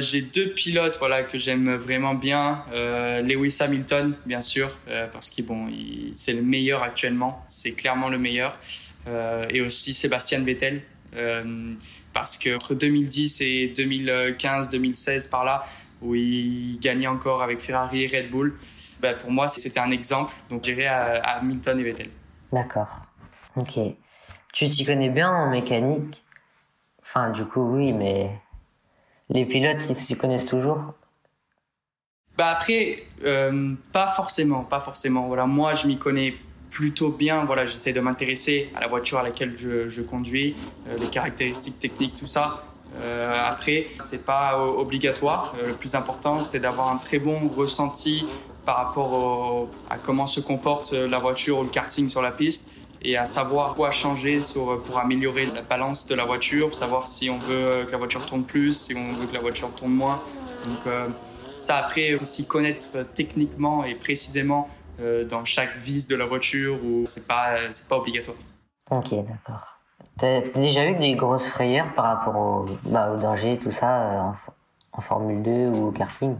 j'ai 0.00 0.22
deux 0.22 0.54
pilotes 0.54 0.96
voilà 0.98 1.24
que 1.24 1.38
j'aime 1.38 1.74
vraiment 1.74 2.14
bien. 2.14 2.64
Lewis 3.22 3.58
Hamilton, 3.60 4.16
bien 4.24 4.40
sûr, 4.40 4.78
parce 5.12 5.28
qu'il 5.28 5.44
bon, 5.44 5.68
c'est 6.14 6.32
le 6.32 6.40
meilleur 6.40 6.82
actuellement. 6.82 7.44
C'est 7.50 7.72
clairement 7.72 8.08
le 8.08 8.16
meilleur. 8.16 8.58
et 9.50 9.60
aussi 9.60 9.92
Sébastien 9.92 10.40
Vettel, 10.40 10.80
parce 12.14 12.38
que 12.38 12.56
entre 12.56 12.74
2010 12.74 13.42
et 13.42 13.72
2015, 13.76 14.70
2016 14.70 15.28
par 15.28 15.44
là, 15.44 15.66
où 16.00 16.14
il 16.14 16.78
gagnait 16.80 17.06
encore 17.06 17.42
avec 17.42 17.60
Ferrari 17.60 18.04
et 18.04 18.06
Red 18.06 18.30
Bull, 18.30 18.54
bah, 19.00 19.14
pour 19.14 19.30
moi, 19.30 19.48
c'était 19.48 19.80
un 19.80 19.90
exemple. 19.90 20.32
Donc, 20.50 20.64
j'irai 20.64 20.86
à, 20.86 21.16
à 21.16 21.38
Hamilton 21.38 21.78
et 21.78 21.82
Vettel. 21.82 22.08
D'accord. 22.52 22.88
Ok. 23.56 23.78
Tu 24.52 24.68
t'y 24.68 24.84
connais 24.84 25.10
bien 25.10 25.30
en 25.30 25.50
mécanique 25.50 26.22
Enfin, 27.02 27.30
du 27.30 27.44
coup, 27.44 27.60
oui, 27.60 27.92
mais 27.92 28.30
les 29.28 29.44
pilotes, 29.44 29.88
ils 29.88 29.94
s'y 29.94 30.16
connaissent 30.16 30.46
toujours 30.46 30.94
bah 32.36 32.48
après, 32.48 33.04
euh, 33.24 33.74
pas 33.92 34.08
forcément, 34.08 34.64
pas 34.64 34.80
forcément. 34.80 35.28
Voilà, 35.28 35.46
moi, 35.46 35.76
je 35.76 35.86
m'y 35.86 35.98
connais 35.98 36.34
plutôt 36.68 37.10
bien. 37.10 37.44
Voilà, 37.44 37.64
j'essaie 37.64 37.92
de 37.92 38.00
m'intéresser 38.00 38.72
à 38.74 38.80
la 38.80 38.88
voiture 38.88 39.18
à 39.18 39.22
laquelle 39.22 39.54
je, 39.56 39.88
je 39.88 40.02
conduis, 40.02 40.56
euh, 40.88 40.98
les 40.98 41.06
caractéristiques 41.06 41.78
techniques, 41.78 42.16
tout 42.16 42.26
ça. 42.26 42.64
Euh, 42.96 43.40
après, 43.44 43.86
c'est 44.00 44.24
pas 44.24 44.58
obligatoire. 44.58 45.54
Euh, 45.58 45.68
le 45.68 45.74
plus 45.74 45.94
important, 45.94 46.42
c'est 46.42 46.58
d'avoir 46.58 46.90
un 46.90 46.96
très 46.96 47.18
bon 47.18 47.48
ressenti 47.48 48.26
par 48.64 48.76
rapport 48.76 49.68
à 49.90 49.98
comment 49.98 50.26
se 50.26 50.40
comporte 50.40 50.92
la 50.92 51.18
voiture 51.18 51.58
ou 51.58 51.62
le 51.62 51.68
karting 51.68 52.08
sur 52.08 52.22
la 52.22 52.30
piste 52.30 52.68
et 53.04 53.16
à 53.16 53.26
savoir 53.26 53.74
quoi 53.74 53.90
changer 53.90 54.40
sur, 54.40 54.82
pour 54.82 54.98
améliorer 54.98 55.46
la 55.46 55.62
balance 55.62 56.06
de 56.06 56.14
la 56.14 56.24
voiture, 56.24 56.74
savoir 56.74 57.06
si 57.06 57.28
on 57.28 57.38
veut 57.38 57.84
que 57.86 57.92
la 57.92 57.98
voiture 57.98 58.24
tourne 58.24 58.44
plus, 58.44 58.72
si 58.72 58.94
on 58.96 59.12
veut 59.12 59.26
que 59.26 59.34
la 59.34 59.40
voiture 59.40 59.70
tourne 59.74 59.92
moins. 59.92 60.22
Donc 60.64 60.86
euh, 60.86 61.08
ça 61.58 61.76
après, 61.76 62.16
s'y 62.24 62.46
connaître 62.46 63.04
techniquement 63.14 63.84
et 63.84 63.94
précisément 63.94 64.68
euh, 65.00 65.24
dans 65.24 65.44
chaque 65.44 65.76
vis 65.76 66.08
de 66.08 66.16
la 66.16 66.24
voiture, 66.24 66.78
ou 66.84 67.04
c'est 67.06 67.26
pas, 67.26 67.56
pas 67.88 67.98
obligatoire. 67.98 68.36
Ok, 68.90 69.10
d'accord. 69.10 69.78
T'as 70.16 70.40
déjà 70.54 70.86
eu 70.86 70.94
des 70.94 71.14
grosses 71.14 71.48
frayeurs 71.48 71.92
par 71.94 72.04
rapport 72.04 72.36
au, 72.36 72.66
bah, 72.84 73.16
danger, 73.16 73.58
tout 73.62 73.72
ça, 73.72 74.00
euh, 74.00 74.20
en, 74.20 74.34
en 74.92 75.00
Formule 75.00 75.42
2 75.42 75.50
ou 75.50 75.88
au 75.88 75.90
karting? 75.90 76.36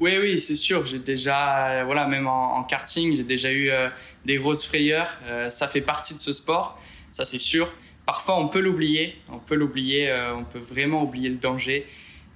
Oui, 0.00 0.16
oui, 0.18 0.38
c'est 0.38 0.56
sûr. 0.56 0.86
J'ai 0.86 0.98
déjà, 0.98 1.68
euh, 1.68 1.84
voilà, 1.84 2.06
même 2.06 2.26
en, 2.26 2.64
karting, 2.64 3.16
j'ai 3.16 3.22
déjà 3.22 3.52
eu 3.52 3.68
euh, 3.70 3.90
des 4.24 4.38
grosses 4.38 4.64
frayeurs. 4.64 5.18
Euh, 5.26 5.50
ça 5.50 5.68
fait 5.68 5.82
partie 5.82 6.14
de 6.14 6.20
ce 6.20 6.32
sport, 6.32 6.80
ça 7.12 7.26
c'est 7.26 7.38
sûr. 7.38 7.70
Parfois, 8.06 8.38
on 8.38 8.48
peut 8.48 8.60
l'oublier. 8.60 9.20
On 9.30 9.38
peut 9.38 9.54
l'oublier. 9.54 10.10
on 10.34 10.44
peut 10.44 10.58
vraiment 10.58 11.02
oublier 11.02 11.28
le 11.28 11.36
danger. 11.36 11.86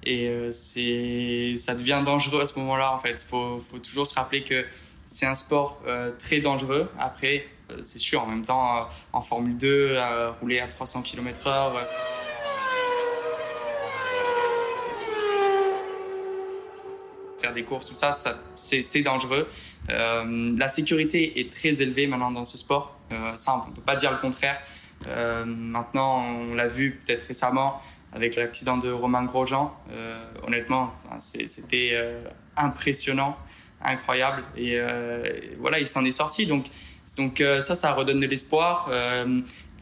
Et 0.03 0.31
c'est, 0.51 1.55
ça 1.57 1.73
devient 1.73 2.01
dangereux 2.05 2.41
à 2.41 2.45
ce 2.45 2.57
moment-là. 2.59 2.93
En 2.93 2.99
fait, 2.99 3.25
faut, 3.27 3.61
faut 3.69 3.79
toujours 3.79 4.07
se 4.07 4.15
rappeler 4.15 4.43
que 4.43 4.63
c'est 5.07 5.25
un 5.25 5.35
sport 5.35 5.81
très 6.17 6.39
dangereux. 6.39 6.89
Après, 6.97 7.47
c'est 7.83 7.99
sûr. 7.99 8.21
En 8.21 8.27
même 8.27 8.45
temps, 8.45 8.87
en 9.11 9.21
Formule 9.21 9.57
2, 9.57 9.97
rouler 10.39 10.59
à 10.59 10.67
300 10.67 11.01
km/h 11.01 11.73
des 17.55 17.63
courses, 17.63 17.87
tout 17.87 17.95
ça, 17.95 18.11
c'est 18.55 19.01
dangereux. 19.01 19.47
Euh, 19.91 20.55
la 20.57 20.67
sécurité 20.67 21.39
est 21.39 21.53
très 21.53 21.81
élevée 21.81 22.07
maintenant 22.07 22.31
dans 22.31 22.45
ce 22.45 22.57
sport. 22.57 22.97
Euh, 23.11 23.37
ça, 23.37 23.63
on 23.67 23.71
peut 23.71 23.81
pas 23.81 23.95
dire 23.95 24.11
le 24.11 24.17
contraire. 24.17 24.59
Euh, 25.07 25.45
maintenant, 25.45 26.23
on 26.23 26.55
l'a 26.55 26.67
vu 26.67 26.99
peut-être 27.05 27.27
récemment 27.27 27.81
avec 28.13 28.35
l'accident 28.35 28.77
de 28.77 28.89
Romain 28.89 29.25
Grosjean. 29.25 29.75
honnêtement, 30.47 30.93
c'était 31.19 32.01
impressionnant, 32.55 33.35
incroyable. 33.83 34.43
Et 34.55 34.79
voilà, 35.59 35.79
il 35.79 35.87
s'en 35.87 36.05
est 36.05 36.13
sorti. 36.13 36.45
Donc, 36.45 36.67
donc 37.17 37.43
ça, 37.59 37.75
ça 37.75 37.91
redonne 37.91 38.21
de 38.21 38.25
l'espoir. 38.25 38.89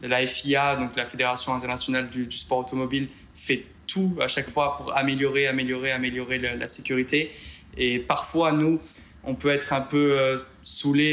la 0.02 0.26
FIA, 0.26 0.74
donc 0.74 0.96
la 0.96 1.04
Fédération 1.04 1.54
internationale 1.54 2.10
du, 2.10 2.28
sport 2.36 2.58
automobile, 2.58 3.08
fait 3.36 3.66
tout 3.86 4.16
à 4.20 4.26
chaque 4.26 4.50
fois 4.50 4.78
pour 4.78 4.96
améliorer, 4.96 5.46
améliorer, 5.46 5.92
améliorer 5.92 6.38
la 6.38 6.66
sécurité. 6.66 7.30
Et 7.76 7.98
parfois, 7.98 8.52
nous, 8.52 8.80
on 9.26 9.34
peut 9.34 9.50
être 9.50 9.72
un 9.72 9.80
peu 9.80 10.18
euh, 10.18 10.38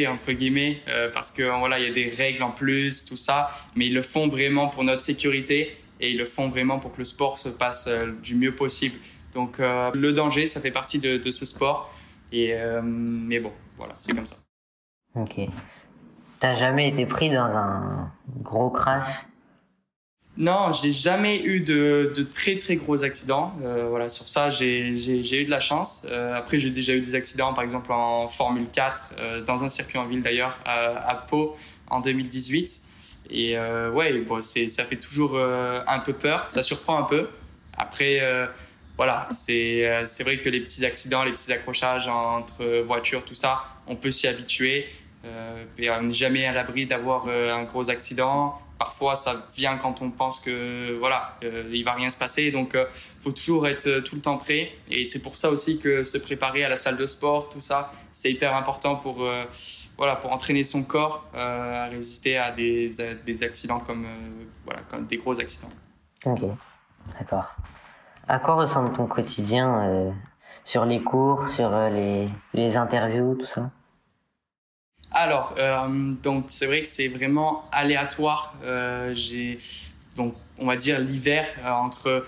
entre 0.07 0.31
guillemets 0.31 0.81
euh, 0.87 1.09
parce 1.13 1.31
que 1.31 1.43
voilà 1.59 1.79
il 1.79 1.85
y 1.85 1.89
a 1.89 1.93
des 1.93 2.07
règles 2.07 2.43
en 2.43 2.51
plus 2.51 3.05
tout 3.05 3.17
ça. 3.17 3.51
Mais 3.75 3.87
ils 3.87 3.93
le 3.93 4.01
font 4.01 4.27
vraiment 4.27 4.67
pour 4.67 4.83
notre 4.83 5.03
sécurité 5.03 5.77
et 5.99 6.11
ils 6.11 6.17
le 6.17 6.25
font 6.25 6.47
vraiment 6.47 6.79
pour 6.79 6.93
que 6.93 6.99
le 6.99 7.05
sport 7.05 7.39
se 7.39 7.49
passe 7.49 7.85
euh, 7.87 8.11
du 8.21 8.35
mieux 8.35 8.55
possible. 8.55 8.97
Donc 9.33 9.59
le 9.59 10.11
danger 10.11 10.45
ça 10.45 10.59
fait 10.59 10.71
partie 10.71 10.99
de, 10.99 11.15
de 11.15 11.31
ce 11.31 11.45
sport. 11.45 11.93
Et 12.33 12.53
mais 12.83 13.39
bon 13.39 13.53
voilà 13.77 13.93
c'est 13.97 14.13
comme 14.13 14.25
ça. 14.25 14.35
Ok. 15.15 15.39
T'as 16.39 16.55
jamais 16.55 16.89
été 16.89 17.05
pris 17.05 17.29
dans 17.29 17.55
un 17.55 18.11
gros 18.41 18.69
crash? 18.69 19.05
Non, 20.41 20.71
j'ai 20.71 20.91
jamais 20.91 21.43
eu 21.43 21.59
de, 21.59 22.27
très 22.33 22.55
très 22.57 22.75
gros 22.75 23.03
accidents. 23.03 23.53
Euh, 23.63 23.85
voilà, 23.87 24.09
sur 24.09 24.27
ça, 24.27 24.49
j'ai 24.49 24.89
eu 24.89 25.45
de 25.45 25.51
la 25.51 25.59
chance. 25.59 26.01
Euh, 26.09 26.35
après, 26.35 26.57
j'ai 26.57 26.71
déjà 26.71 26.93
eu 26.93 27.01
des 27.01 27.13
accidents, 27.13 27.53
par 27.53 27.63
exemple 27.63 27.91
en 27.91 28.27
Formule 28.27 28.65
4, 28.73 29.13
euh, 29.19 29.41
dans 29.43 29.63
un 29.63 29.69
circuit 29.69 29.99
en 29.99 30.07
ville 30.07 30.23
d'ailleurs, 30.23 30.57
à, 30.65 31.13
Pau 31.29 31.55
en 31.91 32.01
2018. 32.01 32.81
Et 33.29 33.55
ouais, 33.93 34.25
ça 34.41 34.83
fait 34.83 34.95
toujours 34.95 35.39
un 35.39 35.99
peu 35.99 36.13
peur. 36.13 36.47
Ça 36.49 36.63
surprend 36.63 36.97
un 36.97 37.03
peu. 37.03 37.29
Après, 37.77 38.19
voilà, 38.97 39.27
c'est 39.31 40.23
vrai 40.23 40.39
que 40.39 40.49
les 40.49 40.61
petits 40.61 40.83
accidents, 40.83 41.23
les 41.23 41.33
petits 41.33 41.53
accrochages 41.53 42.07
entre 42.07 42.81
voitures, 42.81 43.23
tout 43.23 43.35
ça, 43.35 43.61
on 43.85 43.95
peut 43.95 44.09
s'y 44.09 44.27
habituer. 44.27 44.87
Et 45.77 45.91
on 45.91 46.01
n'est 46.01 46.13
jamais 46.15 46.47
à 46.47 46.51
l'abri 46.51 46.87
d'avoir 46.87 47.27
un 47.27 47.63
gros 47.63 47.91
accident. 47.91 48.59
Parfois, 48.85 49.15
ça 49.15 49.45
vient 49.55 49.77
quand 49.77 50.01
on 50.01 50.09
pense 50.09 50.39
que 50.39 50.97
voilà, 50.97 51.19
euh, 51.43 51.69
il 51.71 51.83
va 51.83 51.93
rien 51.93 52.09
se 52.09 52.17
passer. 52.17 52.49
Donc, 52.49 52.69
il 52.73 53.21
faut 53.21 53.31
toujours 53.31 53.67
être 53.67 53.99
tout 53.99 54.15
le 54.15 54.21
temps 54.21 54.37
prêt. 54.37 54.71
Et 54.89 55.05
c'est 55.05 55.21
pour 55.21 55.37
ça 55.37 55.51
aussi 55.51 55.77
que 55.79 56.03
se 56.03 56.17
préparer 56.17 56.63
à 56.63 56.69
la 56.69 56.77
salle 56.77 56.97
de 56.97 57.05
sport, 57.05 57.49
tout 57.49 57.61
ça, 57.61 57.91
c'est 58.11 58.31
hyper 58.31 58.55
important 58.55 58.95
pour 58.95 59.17
voilà, 59.97 60.15
pour 60.15 60.33
entraîner 60.33 60.63
son 60.63 60.81
corps 60.81 61.29
à 61.35 61.85
résister 61.95 62.39
à 62.39 62.49
des, 62.49 62.91
des 63.23 63.43
accidents 63.43 63.81
comme 63.87 64.07
voilà, 64.65 64.81
comme 64.89 65.05
des 65.05 65.17
gros 65.17 65.39
accidents. 65.39 65.75
Ok, 66.25 66.41
d'accord. 67.19 67.55
À 68.27 68.39
quoi 68.39 68.55
ressemble 68.55 68.93
ton 68.93 69.05
quotidien 69.05 70.11
sur 70.63 70.85
les 70.85 71.03
cours, 71.03 71.47
sur 71.49 71.69
les, 71.69 72.29
les 72.55 72.77
interviews, 72.77 73.35
tout 73.35 73.45
ça? 73.45 73.69
Alors, 75.21 75.53
euh, 75.57 75.87
donc 76.23 76.45
c'est 76.49 76.65
vrai 76.65 76.81
que 76.81 76.87
c'est 76.87 77.07
vraiment 77.07 77.63
aléatoire. 77.71 78.53
Euh, 78.63 79.15
donc 80.15 80.33
on 80.57 80.65
va 80.65 80.75
dire 80.75 80.99
l'hiver 80.99 81.45
euh, 81.63 81.69
entre 81.69 82.25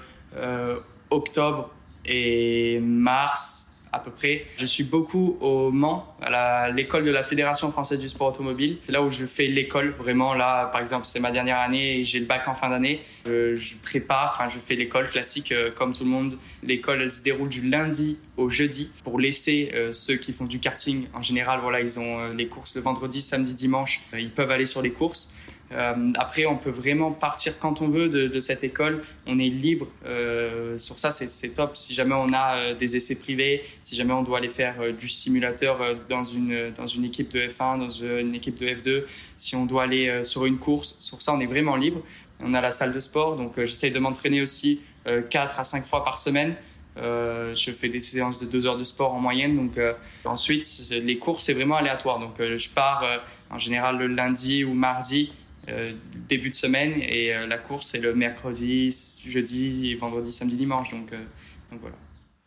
octobre 1.09 1.71
et 2.05 2.79
mars 2.81 3.62
à 3.93 3.99
peu 3.99 4.11
près. 4.11 4.45
Je 4.57 4.65
suis 4.65 4.83
beaucoup 4.83 5.37
au 5.39 5.71
Mans, 5.71 6.15
à 6.21 6.69
l'école 6.71 7.05
de 7.05 7.11
la 7.11 7.23
Fédération 7.23 7.71
française 7.71 7.99
du 7.99 8.09
sport 8.09 8.29
automobile. 8.29 8.77
C'est 8.85 8.91
là 8.91 9.01
où 9.01 9.11
je 9.11 9.25
fais 9.25 9.47
l'école, 9.47 9.95
vraiment. 9.97 10.33
Là, 10.33 10.65
par 10.65 10.81
exemple, 10.81 11.05
c'est 11.05 11.19
ma 11.19 11.31
dernière 11.31 11.59
année 11.59 11.99
et 11.99 12.03
j'ai 12.03 12.19
le 12.19 12.25
bac 12.25 12.47
en 12.47 12.55
fin 12.55 12.69
d'année. 12.69 13.01
je 13.25 13.75
prépare, 13.81 14.33
enfin, 14.35 14.49
je 14.49 14.59
fais 14.59 14.75
l'école 14.75 15.09
classique 15.09 15.51
euh, 15.51 15.71
comme 15.71 15.93
tout 15.93 16.03
le 16.03 16.09
monde. 16.09 16.37
L'école, 16.63 17.01
elle 17.01 17.13
se 17.13 17.21
déroule 17.23 17.49
du 17.49 17.61
lundi 17.61 18.17
au 18.37 18.49
jeudi 18.49 18.91
pour 19.03 19.19
laisser 19.19 19.71
euh, 19.73 19.91
ceux 19.91 20.15
qui 20.15 20.33
font 20.33 20.45
du 20.45 20.59
karting. 20.59 21.05
En 21.13 21.21
général, 21.21 21.59
voilà, 21.61 21.81
ils 21.81 21.99
ont 21.99 22.19
euh, 22.19 22.33
les 22.33 22.47
courses 22.47 22.75
le 22.75 22.81
vendredi, 22.81 23.21
samedi, 23.21 23.53
dimanche. 23.53 24.01
ils 24.17 24.31
peuvent 24.31 24.51
aller 24.51 24.65
sur 24.65 24.81
les 24.81 24.91
courses. 24.91 25.31
Euh, 25.73 26.11
après, 26.19 26.45
on 26.45 26.57
peut 26.57 26.69
vraiment 26.69 27.11
partir 27.11 27.57
quand 27.59 27.81
on 27.81 27.87
veut 27.87 28.09
de, 28.09 28.39
cette 28.39 28.63
école. 28.63 29.01
On 29.25 29.39
est 29.39 29.49
libre. 29.49 29.87
Euh, 30.05 30.77
sur 30.77 30.99
ça, 30.99 31.11
c'est 31.11 31.49
top. 31.53 31.75
Si 31.75 31.93
jamais 31.93 32.15
on 32.15 32.27
a 32.33 32.57
euh, 32.57 32.73
des 32.75 32.95
essais 32.95 33.15
privés, 33.15 33.63
si 33.81 33.95
jamais 33.95 34.13
on 34.13 34.23
doit 34.23 34.37
aller 34.37 34.49
faire 34.49 34.75
du 34.93 35.09
simulateur 35.09 35.79
dans 36.09 36.23
une, 36.23 36.71
dans 36.71 36.87
une 36.87 37.05
équipe 37.05 37.31
de 37.31 37.41
F1, 37.41 37.79
dans 37.79 37.89
une 37.89 38.35
équipe 38.35 38.59
de 38.59 38.67
F2, 38.67 39.03
si 39.37 39.55
on 39.55 39.65
doit 39.65 39.83
aller 39.83 40.23
sur 40.23 40.45
une 40.45 40.57
course, 40.57 40.95
sur 40.99 41.21
ça, 41.21 41.33
on 41.33 41.39
est 41.39 41.45
vraiment 41.45 41.75
libre. 41.75 42.01
On 42.43 42.53
a 42.53 42.61
la 42.61 42.71
salle 42.71 42.93
de 42.93 42.99
sport, 42.99 43.37
donc 43.37 43.53
j'essaye 43.57 43.91
de 43.91 43.99
m'entraîner 43.99 44.41
aussi 44.41 44.81
4 45.05 45.59
à 45.59 45.63
5 45.63 45.85
fois 45.85 46.03
par 46.03 46.17
semaine. 46.17 46.55
Je 46.97 47.71
fais 47.71 47.89
des 47.89 47.99
séances 47.99 48.39
de 48.39 48.45
2 48.45 48.67
heures 48.67 48.77
de 48.77 48.83
sport 48.83 49.13
en 49.13 49.19
moyenne. 49.19 49.55
Donc 49.55 49.79
ensuite, 50.25 50.67
les 50.91 51.17
cours 51.17 51.41
c'est 51.41 51.53
vraiment 51.53 51.77
aléatoire. 51.77 52.19
Donc 52.19 52.35
je 52.39 52.69
pars 52.69 53.03
en 53.49 53.59
général 53.59 53.97
le 53.97 54.07
lundi 54.07 54.63
ou 54.63 54.73
mardi 54.73 55.31
euh, 55.69 55.93
début 56.27 56.49
de 56.49 56.55
semaine 56.55 56.93
et 56.97 57.33
euh, 57.33 57.47
la 57.47 57.57
course 57.57 57.87
c'est 57.87 57.99
le 57.99 58.13
mercredi, 58.13 58.93
jeudi, 59.25 59.95
vendredi, 59.95 60.33
samedi, 60.33 60.57
dimanche. 60.57 60.91
Donc, 60.91 61.13
euh, 61.13 61.23
donc 61.71 61.79
voilà. 61.79 61.95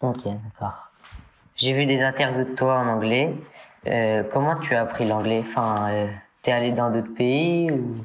Ok, 0.02 0.24
d'accord. 0.44 0.90
J'ai 1.56 1.72
vu 1.72 1.86
des 1.86 2.02
interviews 2.02 2.44
de 2.44 2.54
toi 2.54 2.78
en 2.78 2.88
anglais. 2.88 3.34
comment 4.32 4.60
tu 4.60 4.74
as 4.74 4.82
appris 4.82 5.06
l'anglais? 5.06 5.42
Enfin, 5.48 6.08
t'es 6.42 6.52
allé 6.52 6.72
dans 6.72 6.90
d'autres 6.90 7.14
pays 7.14 7.70
ou... 7.70 8.04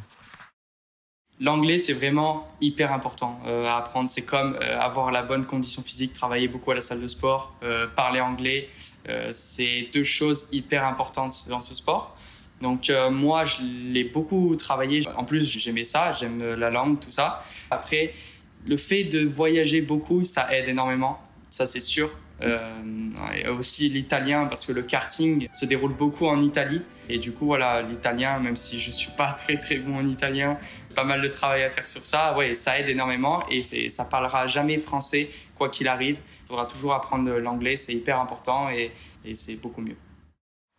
L'anglais, 1.41 1.80
c'est 1.80 1.94
vraiment 1.94 2.48
hyper 2.62 2.94
important 2.94 3.39
à 3.46 3.75
apprendre. 3.75 4.10
C'est 4.10 4.22
comme 4.22 4.58
avoir 4.80 5.12
la 5.12 5.24
bonne 5.24 5.46
condition 5.46 5.82
physique, 5.82 6.13
travailler 6.13 6.48
beaucoup 6.48 6.72
à 6.72 6.75
la 6.75 6.82
salle 6.82 7.01
de 7.01 7.08
sport, 7.08 7.53
parler 7.98 8.22
anglais. 8.22 8.70
c'est 9.34 9.89
deux 9.91 10.06
choses 10.06 10.48
hyper 10.53 10.86
importantes 10.86 11.44
dans 11.50 11.60
ce 11.60 11.75
sport. 11.75 12.15
Donc 12.62 12.89
euh, 12.89 13.10
moi, 13.10 13.46
je 13.46 13.62
l'ai 13.63 14.03
beaucoup 14.03 14.56
travaillé. 14.56 15.03
En 15.15 15.24
plus, 15.24 15.46
j'aimais 15.60 15.84
ça, 15.84 16.12
j'aime 16.12 16.56
la 16.56 16.70
langue, 16.70 17.00
tout 17.00 17.12
ça. 17.12 17.44
Après, 17.70 18.13
le 18.65 18.77
fait 18.77 19.03
de 19.03 19.25
voyager 19.25 19.82
beaucoup, 19.82 20.24
ça 20.24 20.53
aide 20.53 20.70
énormément. 20.70 21.20
Ça, 21.50 21.65
c'est 21.65 21.82
sûr. 21.82 22.12
Euh, 22.41 22.82
et 23.36 23.48
aussi 23.48 23.88
l'italien, 23.89 24.46
parce 24.48 24.65
que 24.65 24.72
le 24.72 24.82
karting 24.82 25.48
se 25.53 25.65
déroule 25.65 25.94
beaucoup 25.94 26.25
en 26.25 26.41
Italie. 26.41 26.82
Et 27.08 27.20
du 27.20 27.32
coup, 27.32 27.46
voilà, 27.46 27.82
l'italien, 27.82 28.39
même 28.39 28.56
si 28.56 28.80
je 28.80 28.89
suis 28.91 29.12
pas 29.12 29.34
très 29.38 29.58
très 29.58 29.78
bon 29.78 29.97
en 29.97 30.06
italien, 30.06 30.58
pas 30.95 31.04
mal 31.04 31.21
de 31.21 31.28
travail 31.28 31.63
à 31.63 31.69
faire 31.69 31.88
sur 31.88 32.06
ça. 32.06 32.36
Ouais, 32.36 32.56
ça 32.56 32.80
aide 32.80 32.89
énormément 32.89 33.43
et 33.50 33.89
ça 33.89 34.06
parlera 34.06 34.47
jamais 34.47 34.78
français, 34.78 35.30
quoi 35.56 35.69
qu'il 35.69 35.88
arrive. 35.88 36.17
Il 36.45 36.47
faudra 36.47 36.65
toujours 36.65 36.93
apprendre 36.93 37.30
l'anglais, 37.38 37.78
c'est 37.78 37.93
hyper 37.93 38.19
important 38.19 38.69
et, 38.69 38.91
et 39.24 39.36
c'est 39.36 39.56
beaucoup 39.56 39.82
mieux. 39.82 39.97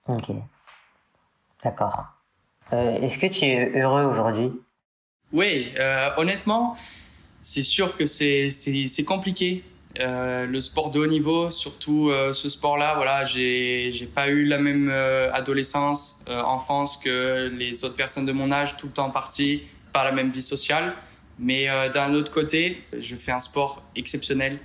Ok. 0.09 0.31
D'accord. 1.63 2.07
Euh, 2.73 3.01
est-ce 3.01 3.19
que 3.19 3.27
tu 3.27 3.45
es 3.45 3.81
heureux 3.81 4.05
aujourd'hui? 4.05 4.51
Oui, 5.33 5.73
euh, 5.79 6.11
honnêtement, 6.17 6.77
c'est 7.43 7.63
sûr 7.63 7.97
que 7.97 8.07
c'est 8.07 9.05
compliqué. 9.07 9.63
Euh, 10.01 10.47
le 10.47 10.61
sport 10.63 10.91
de 10.91 11.01
haut 11.01 11.07
niveau, 11.07 11.51
surtout 11.51 12.11
ce 12.33 12.49
sport-là, 12.49 12.95
voilà, 12.95 13.25
j'ai 13.27 14.11
pas 14.15 14.29
eu 14.29 14.45
la 14.45 14.59
même 14.59 14.91
adolescence, 14.91 16.23
enfance 16.29 16.97
que 16.97 17.51
les 17.55 17.85
autres 17.85 17.97
personnes 17.97 18.27
de 18.27 18.33
mon 18.33 18.51
âge, 18.51 18.77
tout 18.77 18.87
le 18.87 18.93
temps 18.93 19.11
parti, 19.11 19.63
pas 19.93 20.05
la 20.05 20.13
même 20.13 20.31
vie 20.31 20.43
sociale. 20.43 20.95
Mais 21.39 21.67
d'un 21.93 22.15
autre 22.15 22.31
côté, 22.31 22.83
je 22.99 23.17
fais 23.17 23.33
un 23.33 23.41
sport 23.41 23.83
exceptionnel. 23.97 24.59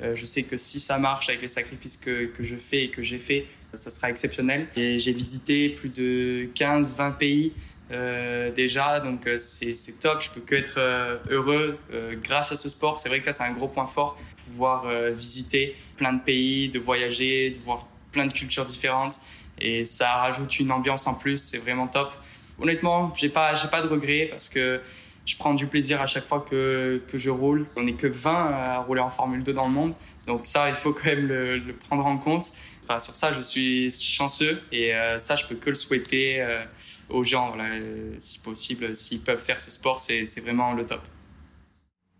je 0.00 0.24
sais 0.24 0.42
que 0.42 0.56
si 0.56 0.80
ça 0.80 0.98
marche 0.98 1.28
avec 1.28 1.42
les 1.42 1.48
sacrifices 1.48 1.96
que, 1.96 2.26
que 2.26 2.42
je 2.42 2.56
fais 2.56 2.84
et 2.84 2.90
que 2.90 3.02
j'ai 3.02 3.18
fait, 3.18 3.46
ça 3.74 3.90
sera 3.90 4.10
exceptionnel. 4.10 4.66
J'ai 4.76 5.12
visité 5.12 5.70
plus 5.70 5.88
de 5.88 6.48
15-20 6.54 7.16
pays 7.16 7.52
euh, 7.90 8.50
déjà, 8.50 9.00
donc 9.00 9.26
euh, 9.26 9.38
c'est 9.38 9.98
top. 10.00 10.22
Je 10.22 10.30
peux 10.30 10.40
que 10.40 10.54
être 10.54 10.78
euh, 10.78 11.18
heureux 11.30 11.78
grâce 12.22 12.52
à 12.52 12.56
ce 12.56 12.68
sport. 12.68 13.00
C'est 13.00 13.08
vrai 13.08 13.18
que 13.18 13.24
ça, 13.26 13.32
c'est 13.32 13.44
un 13.44 13.52
gros 13.52 13.68
point 13.68 13.86
fort, 13.86 14.16
pouvoir 14.46 14.86
visiter 15.12 15.76
plein 15.96 16.12
de 16.12 16.20
pays, 16.20 16.68
de 16.68 16.78
voyager, 16.78 17.50
de 17.50 17.58
voir 17.58 17.86
plein 18.12 18.26
de 18.26 18.32
cultures 18.32 18.64
différentes. 18.64 19.20
Et 19.58 19.84
ça 19.84 20.14
rajoute 20.14 20.58
une 20.58 20.72
ambiance 20.72 21.06
en 21.06 21.14
plus, 21.14 21.38
c'est 21.38 21.58
vraiment 21.58 21.86
top. 21.86 22.12
Honnêtement, 22.60 23.12
j'ai 23.16 23.28
pas, 23.28 23.54
pas 23.70 23.82
de 23.82 23.88
regrets 23.88 24.26
parce 24.30 24.48
que 24.48 24.80
je 25.24 25.36
prends 25.36 25.54
du 25.54 25.66
plaisir 25.66 26.00
à 26.00 26.06
chaque 26.06 26.26
fois 26.26 26.44
que, 26.48 27.00
je 27.12 27.30
roule. 27.30 27.66
On 27.76 27.84
n'est 27.84 27.92
que 27.94 28.06
20 28.06 28.32
à 28.32 28.78
rouler 28.78 29.00
en 29.00 29.10
Formule 29.10 29.42
2 29.42 29.52
dans 29.52 29.66
le 29.66 29.72
monde. 29.72 29.94
Donc 30.26 30.42
ça, 30.44 30.68
il 30.68 30.74
faut 30.74 30.92
quand 30.92 31.06
même 31.06 31.26
le 31.26 31.74
prendre 31.88 32.06
en 32.06 32.16
compte. 32.16 32.52
Sur 33.00 33.16
ça, 33.16 33.32
je 33.32 33.40
suis 33.40 33.90
chanceux 33.90 34.60
et 34.70 34.94
euh, 34.94 35.18
ça, 35.18 35.36
je 35.36 35.46
peux 35.46 35.54
que 35.54 35.70
le 35.70 35.74
souhaiter 35.74 36.40
euh, 36.40 36.64
aux 37.08 37.24
gens. 37.24 37.48
Voilà, 37.48 37.70
si 38.18 38.38
possible, 38.38 38.96
s'ils 38.96 39.20
peuvent 39.20 39.42
faire 39.42 39.60
ce 39.60 39.70
sport, 39.70 40.00
c'est 40.00 40.40
vraiment 40.40 40.72
le 40.72 40.86
top. 40.86 41.02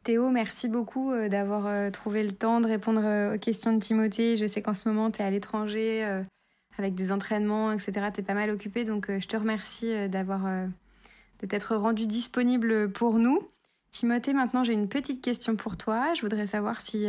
Théo, 0.02 0.30
merci 0.30 0.68
beaucoup 0.68 1.12
euh, 1.12 1.28
d'avoir 1.28 1.90
trouvé 1.92 2.24
le 2.24 2.32
temps 2.32 2.60
de 2.60 2.66
répondre 2.66 3.34
aux 3.34 3.38
questions 3.38 3.72
de 3.72 3.80
Timothée. 3.80 4.36
Je 4.36 4.46
sais 4.46 4.62
qu'en 4.62 4.74
ce 4.74 4.88
moment, 4.88 5.10
tu 5.10 5.20
es 5.20 5.24
à 5.24 5.30
l'étranger 5.30 6.22
avec 6.78 6.94
des 6.94 7.12
entraînements, 7.12 7.72
etc. 7.72 8.08
Tu 8.12 8.20
es 8.20 8.24
pas 8.24 8.34
mal 8.34 8.50
occupé, 8.50 8.84
donc 8.84 9.06
je 9.08 9.26
te 9.26 9.36
remercie 9.36 10.08
d'avoir 10.08 10.40
de 11.40 11.46
t'être 11.46 11.76
rendu 11.76 12.06
disponible 12.06 12.90
pour 12.90 13.18
nous. 13.18 13.48
Timothée, 13.90 14.32
maintenant 14.32 14.64
j'ai 14.64 14.72
une 14.72 14.88
petite 14.88 15.22
question 15.22 15.54
pour 15.54 15.76
toi. 15.76 16.14
Je 16.14 16.22
voudrais 16.22 16.46
savoir 16.46 16.80
si 16.80 17.06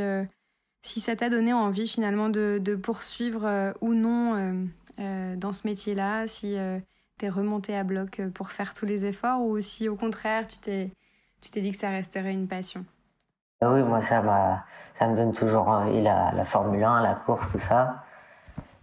si 0.84 1.00
ça 1.00 1.16
t'a 1.16 1.30
donné 1.30 1.54
envie 1.54 1.88
finalement 1.88 2.30
de, 2.30 2.76
poursuivre 2.76 3.46
euh, 3.46 3.72
ou 3.82 3.94
non 3.94 4.36
euh, 4.36 4.66
euh, 5.00 5.36
dans 5.38 5.54
ce 5.54 5.66
métier-là, 5.66 6.28
si 6.28 6.58
t'es 7.18 7.30
remonté 7.30 7.76
à 7.76 7.84
bloc 7.84 8.22
pour 8.34 8.52
faire 8.52 8.74
tous 8.74 8.86
les 8.86 9.06
efforts 9.06 9.42
ou 9.42 9.60
si 9.62 9.88
au 9.90 9.96
contraire 9.96 10.46
tu 10.46 10.60
t'es 10.60 10.92
tu 11.42 11.52
t'es 11.52 11.62
dit 11.62 11.72
que 11.72 11.78
ça 11.78 11.90
resterait 11.90 12.34
une 12.34 12.48
passion? 12.48 12.86
Oui, 13.62 13.82
moi 13.84 14.02
ça 14.02 14.22
m'a 14.22 14.66
ça 15.00 15.08
me 15.08 15.16
donne 15.16 15.34
toujours 15.34 15.68
envie 15.68 16.02
la, 16.02 16.32
la 16.34 16.46
Formule 16.46 16.84
1, 16.84 17.02
la 17.02 17.16
course, 17.16 17.52
tout 17.52 17.60
ça. 17.60 18.04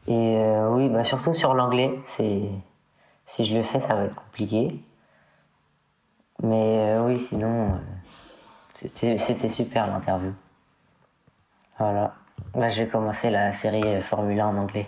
Et 0.06 0.42
oui, 0.70 0.88
bah 0.88 1.04
surtout 1.04 1.34
sur 1.34 1.54
l'anglais, 1.54 2.00
c'est 2.06 2.42
si 3.26 3.44
je 3.44 3.54
le 3.54 3.62
fais, 3.62 3.80
ça 3.80 3.94
va 3.94 4.04
être 4.04 4.14
compliqué. 4.14 4.82
Mais 6.42 6.98
oui, 7.00 7.20
sinon 7.20 7.78
c'était 8.74 9.48
super 9.48 9.86
l'interview. 9.86 10.32
Voilà. 11.80 12.14
Là, 12.54 12.68
j'ai 12.68 12.86
commencé 12.86 13.30
la 13.30 13.52
série 13.52 14.02
Formule 14.02 14.38
1 14.38 14.46
en 14.46 14.56
anglais. 14.58 14.86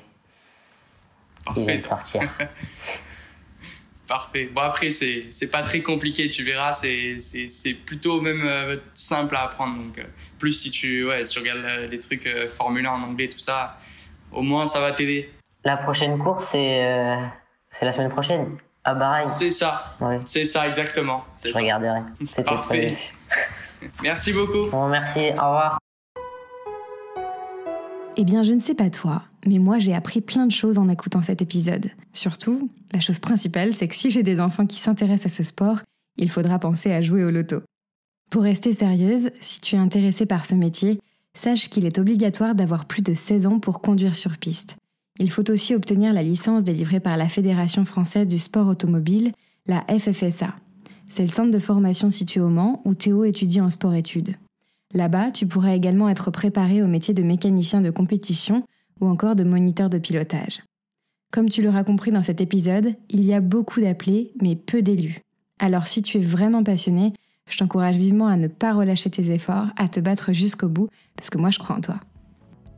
Il 1.57 1.64
vient 1.64 1.74
de 1.74 1.81
sortir. 1.81 2.22
Parfait. 4.09 4.50
Bon, 4.52 4.61
après, 4.61 4.90
c'est, 4.90 5.26
c'est 5.31 5.46
pas 5.46 5.62
très 5.62 5.81
compliqué, 5.81 6.28
tu 6.28 6.44
verras. 6.44 6.74
C'est, 6.74 7.16
c'est, 7.20 7.48
c'est 7.48 7.72
plutôt 7.72 8.20
même 8.20 8.42
euh, 8.44 8.76
simple 8.92 9.35
à 9.37 9.44
apprendre. 9.44 9.76
Donc, 9.76 9.98
euh, 9.98 10.02
plus 10.38 10.52
si 10.52 10.70
tu, 10.70 11.07
ouais, 11.07 11.24
si 11.24 11.33
tu 11.33 11.38
regardes 11.38 11.64
euh, 11.64 11.87
les 11.87 11.98
trucs 11.98 12.28
Formule 12.50 12.85
1 12.85 12.90
en 12.90 13.02
anglais, 13.05 13.28
tout 13.28 13.38
ça, 13.38 13.78
au 14.31 14.42
moins, 14.42 14.66
ça 14.66 14.81
va 14.81 14.92
t'aider. 14.92 15.33
La 15.64 15.78
prochaine 15.78 16.18
course, 16.18 16.48
c'est, 16.48 17.16
c'est 17.70 17.87
la 17.87 17.92
semaine 17.92 18.11
prochaine, 18.11 18.59
à 18.85 18.94
Bahreïn. 18.94 19.24
C'est 19.24 19.52
ça. 19.52 19.96
C'est 20.26 20.44
ça, 20.44 20.68
exactement. 20.68 21.24
Je 21.42 21.57
regarderai. 21.57 22.00
C'était 22.26 22.42
Parfait. 22.42 22.98
merci 24.02 24.33
beaucoup. 24.33 24.68
Bon, 24.70 24.88
merci. 24.88 25.20
Au 25.31 25.46
revoir. 25.46 25.81
Eh 28.16 28.25
bien, 28.25 28.42
je 28.42 28.53
ne 28.53 28.59
sais 28.59 28.75
pas 28.75 28.90
toi, 28.90 29.22
mais 29.46 29.59
moi 29.59 29.79
j'ai 29.79 29.94
appris 29.94 30.20
plein 30.20 30.46
de 30.46 30.53
choses 30.53 30.77
en 30.77 30.88
écoutant 30.88 31.22
cet 31.22 31.40
épisode. 31.40 31.90
Surtout, 32.12 32.70
la 32.92 33.01
chose 33.01 33.18
principale, 33.18 33.72
c'est 33.72 33.88
que 33.88 33.94
si 33.94 34.11
j'ai 34.11 34.22
des 34.22 34.38
enfants 34.38 34.66
qui 34.66 34.79
s'intéressent 34.79 35.33
à 35.33 35.35
ce 35.35 35.44
sport, 35.44 35.81
il 36.18 36.29
faudra 36.29 36.59
penser 36.59 36.92
à 36.92 37.01
jouer 37.01 37.25
au 37.25 37.31
loto. 37.31 37.62
Pour 38.31 38.42
rester 38.42 38.75
sérieuse, 38.75 39.31
si 39.40 39.61
tu 39.62 39.77
es 39.77 39.79
intéressé 39.79 40.27
par 40.27 40.44
ce 40.44 40.55
métier, 40.55 41.01
sache 41.35 41.70
qu'il 41.70 41.87
est 41.87 41.98
obligatoire 41.98 42.55
d'avoir 42.55 42.85
plus 42.85 43.03
de 43.03 43.14
16 43.14 43.46
ans 43.46 43.59
pour 43.61 43.81
conduire 43.81 44.14
sur 44.14 44.37
piste. 44.37 44.77
Il 45.18 45.31
faut 45.31 45.51
aussi 45.51 45.75
obtenir 45.75 46.12
la 46.12 46.22
licence 46.22 46.64
délivrée 46.64 47.01
par 47.01 47.16
la 47.16 47.29
Fédération 47.29 47.87
française 47.87 48.27
du 48.27 48.38
sport 48.38 48.66
automobile, 48.66 49.33
la 49.66 49.85
FFSA. 49.88 50.55
C'est 51.09 51.22
le 51.22 51.29
centre 51.29 51.51
de 51.51 51.59
formation 51.59 52.11
situé 52.11 52.40
au 52.40 52.48
Mans 52.48 52.83
où 52.85 52.94
Théo 52.94 53.25
étudie 53.25 53.61
en 53.61 53.70
sport-études. 53.70 54.35
Là-bas, 54.94 55.31
tu 55.31 55.46
pourras 55.46 55.74
également 55.74 56.09
être 56.09 56.31
préparé 56.31 56.83
au 56.83 56.87
métier 56.87 57.14
de 57.14 57.22
mécanicien 57.22 57.81
de 57.81 57.90
compétition 57.90 58.64
ou 59.00 59.09
encore 59.09 59.37
de 59.37 59.44
moniteur 59.44 59.88
de 59.90 59.98
pilotage. 59.98 60.62
Comme 61.33 61.48
tu 61.48 61.62
l'auras 61.62 61.83
compris 61.83 62.11
dans 62.11 62.22
cet 62.22 62.40
épisode, 62.40 62.94
il 63.09 63.24
y 63.24 63.33
a 63.33 63.40
beaucoup 63.40 63.81
d'appelés, 63.81 64.33
mais 64.42 64.55
peu 64.55 64.83
d'élus. 64.83 65.18
Alors 65.59 65.87
si 65.87 66.02
tu 66.02 66.18
es 66.18 66.20
vraiment 66.20 66.62
passionné, 66.62 67.14
je 67.48 67.57
t'encourage 67.57 67.96
vivement 67.96 68.26
à 68.26 68.37
ne 68.37 68.48
pas 68.48 68.74
relâcher 68.74 69.11
tes 69.11 69.31
efforts, 69.31 69.68
à 69.76 69.88
te 69.88 70.00
battre 70.00 70.33
jusqu'au 70.33 70.68
bout, 70.68 70.88
parce 71.16 71.31
que 71.31 71.38
moi 71.38 71.50
je 71.50 71.59
crois 71.59 71.76
en 71.76 71.81
toi. 71.81 72.00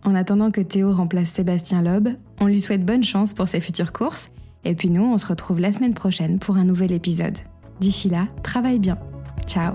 En 0.05 0.15
attendant 0.15 0.51
que 0.51 0.61
Théo 0.61 0.93
remplace 0.93 1.31
Sébastien 1.31 1.83
Loeb, 1.83 2.09
on 2.41 2.47
lui 2.47 2.61
souhaite 2.61 2.85
bonne 2.85 3.05
chance 3.05 3.35
pour 3.35 3.49
ses 3.49 3.61
futures 3.61 3.93
courses, 3.93 4.29
et 4.65 4.75
puis 4.75 4.91
nous, 4.91 5.05
on 5.05 5.19
se 5.19 5.27
retrouve 5.27 5.61
la 5.61 5.73
semaine 5.73 5.95
prochaine 5.95 6.39
pour 6.39 6.57
un 6.57 6.65
nouvel 6.65 6.93
épisode. 6.93 7.37
D'ici 7.81 8.09
là, 8.09 8.29
travaille 8.43 8.79
bien. 8.79 8.99
Ciao 9.47 9.75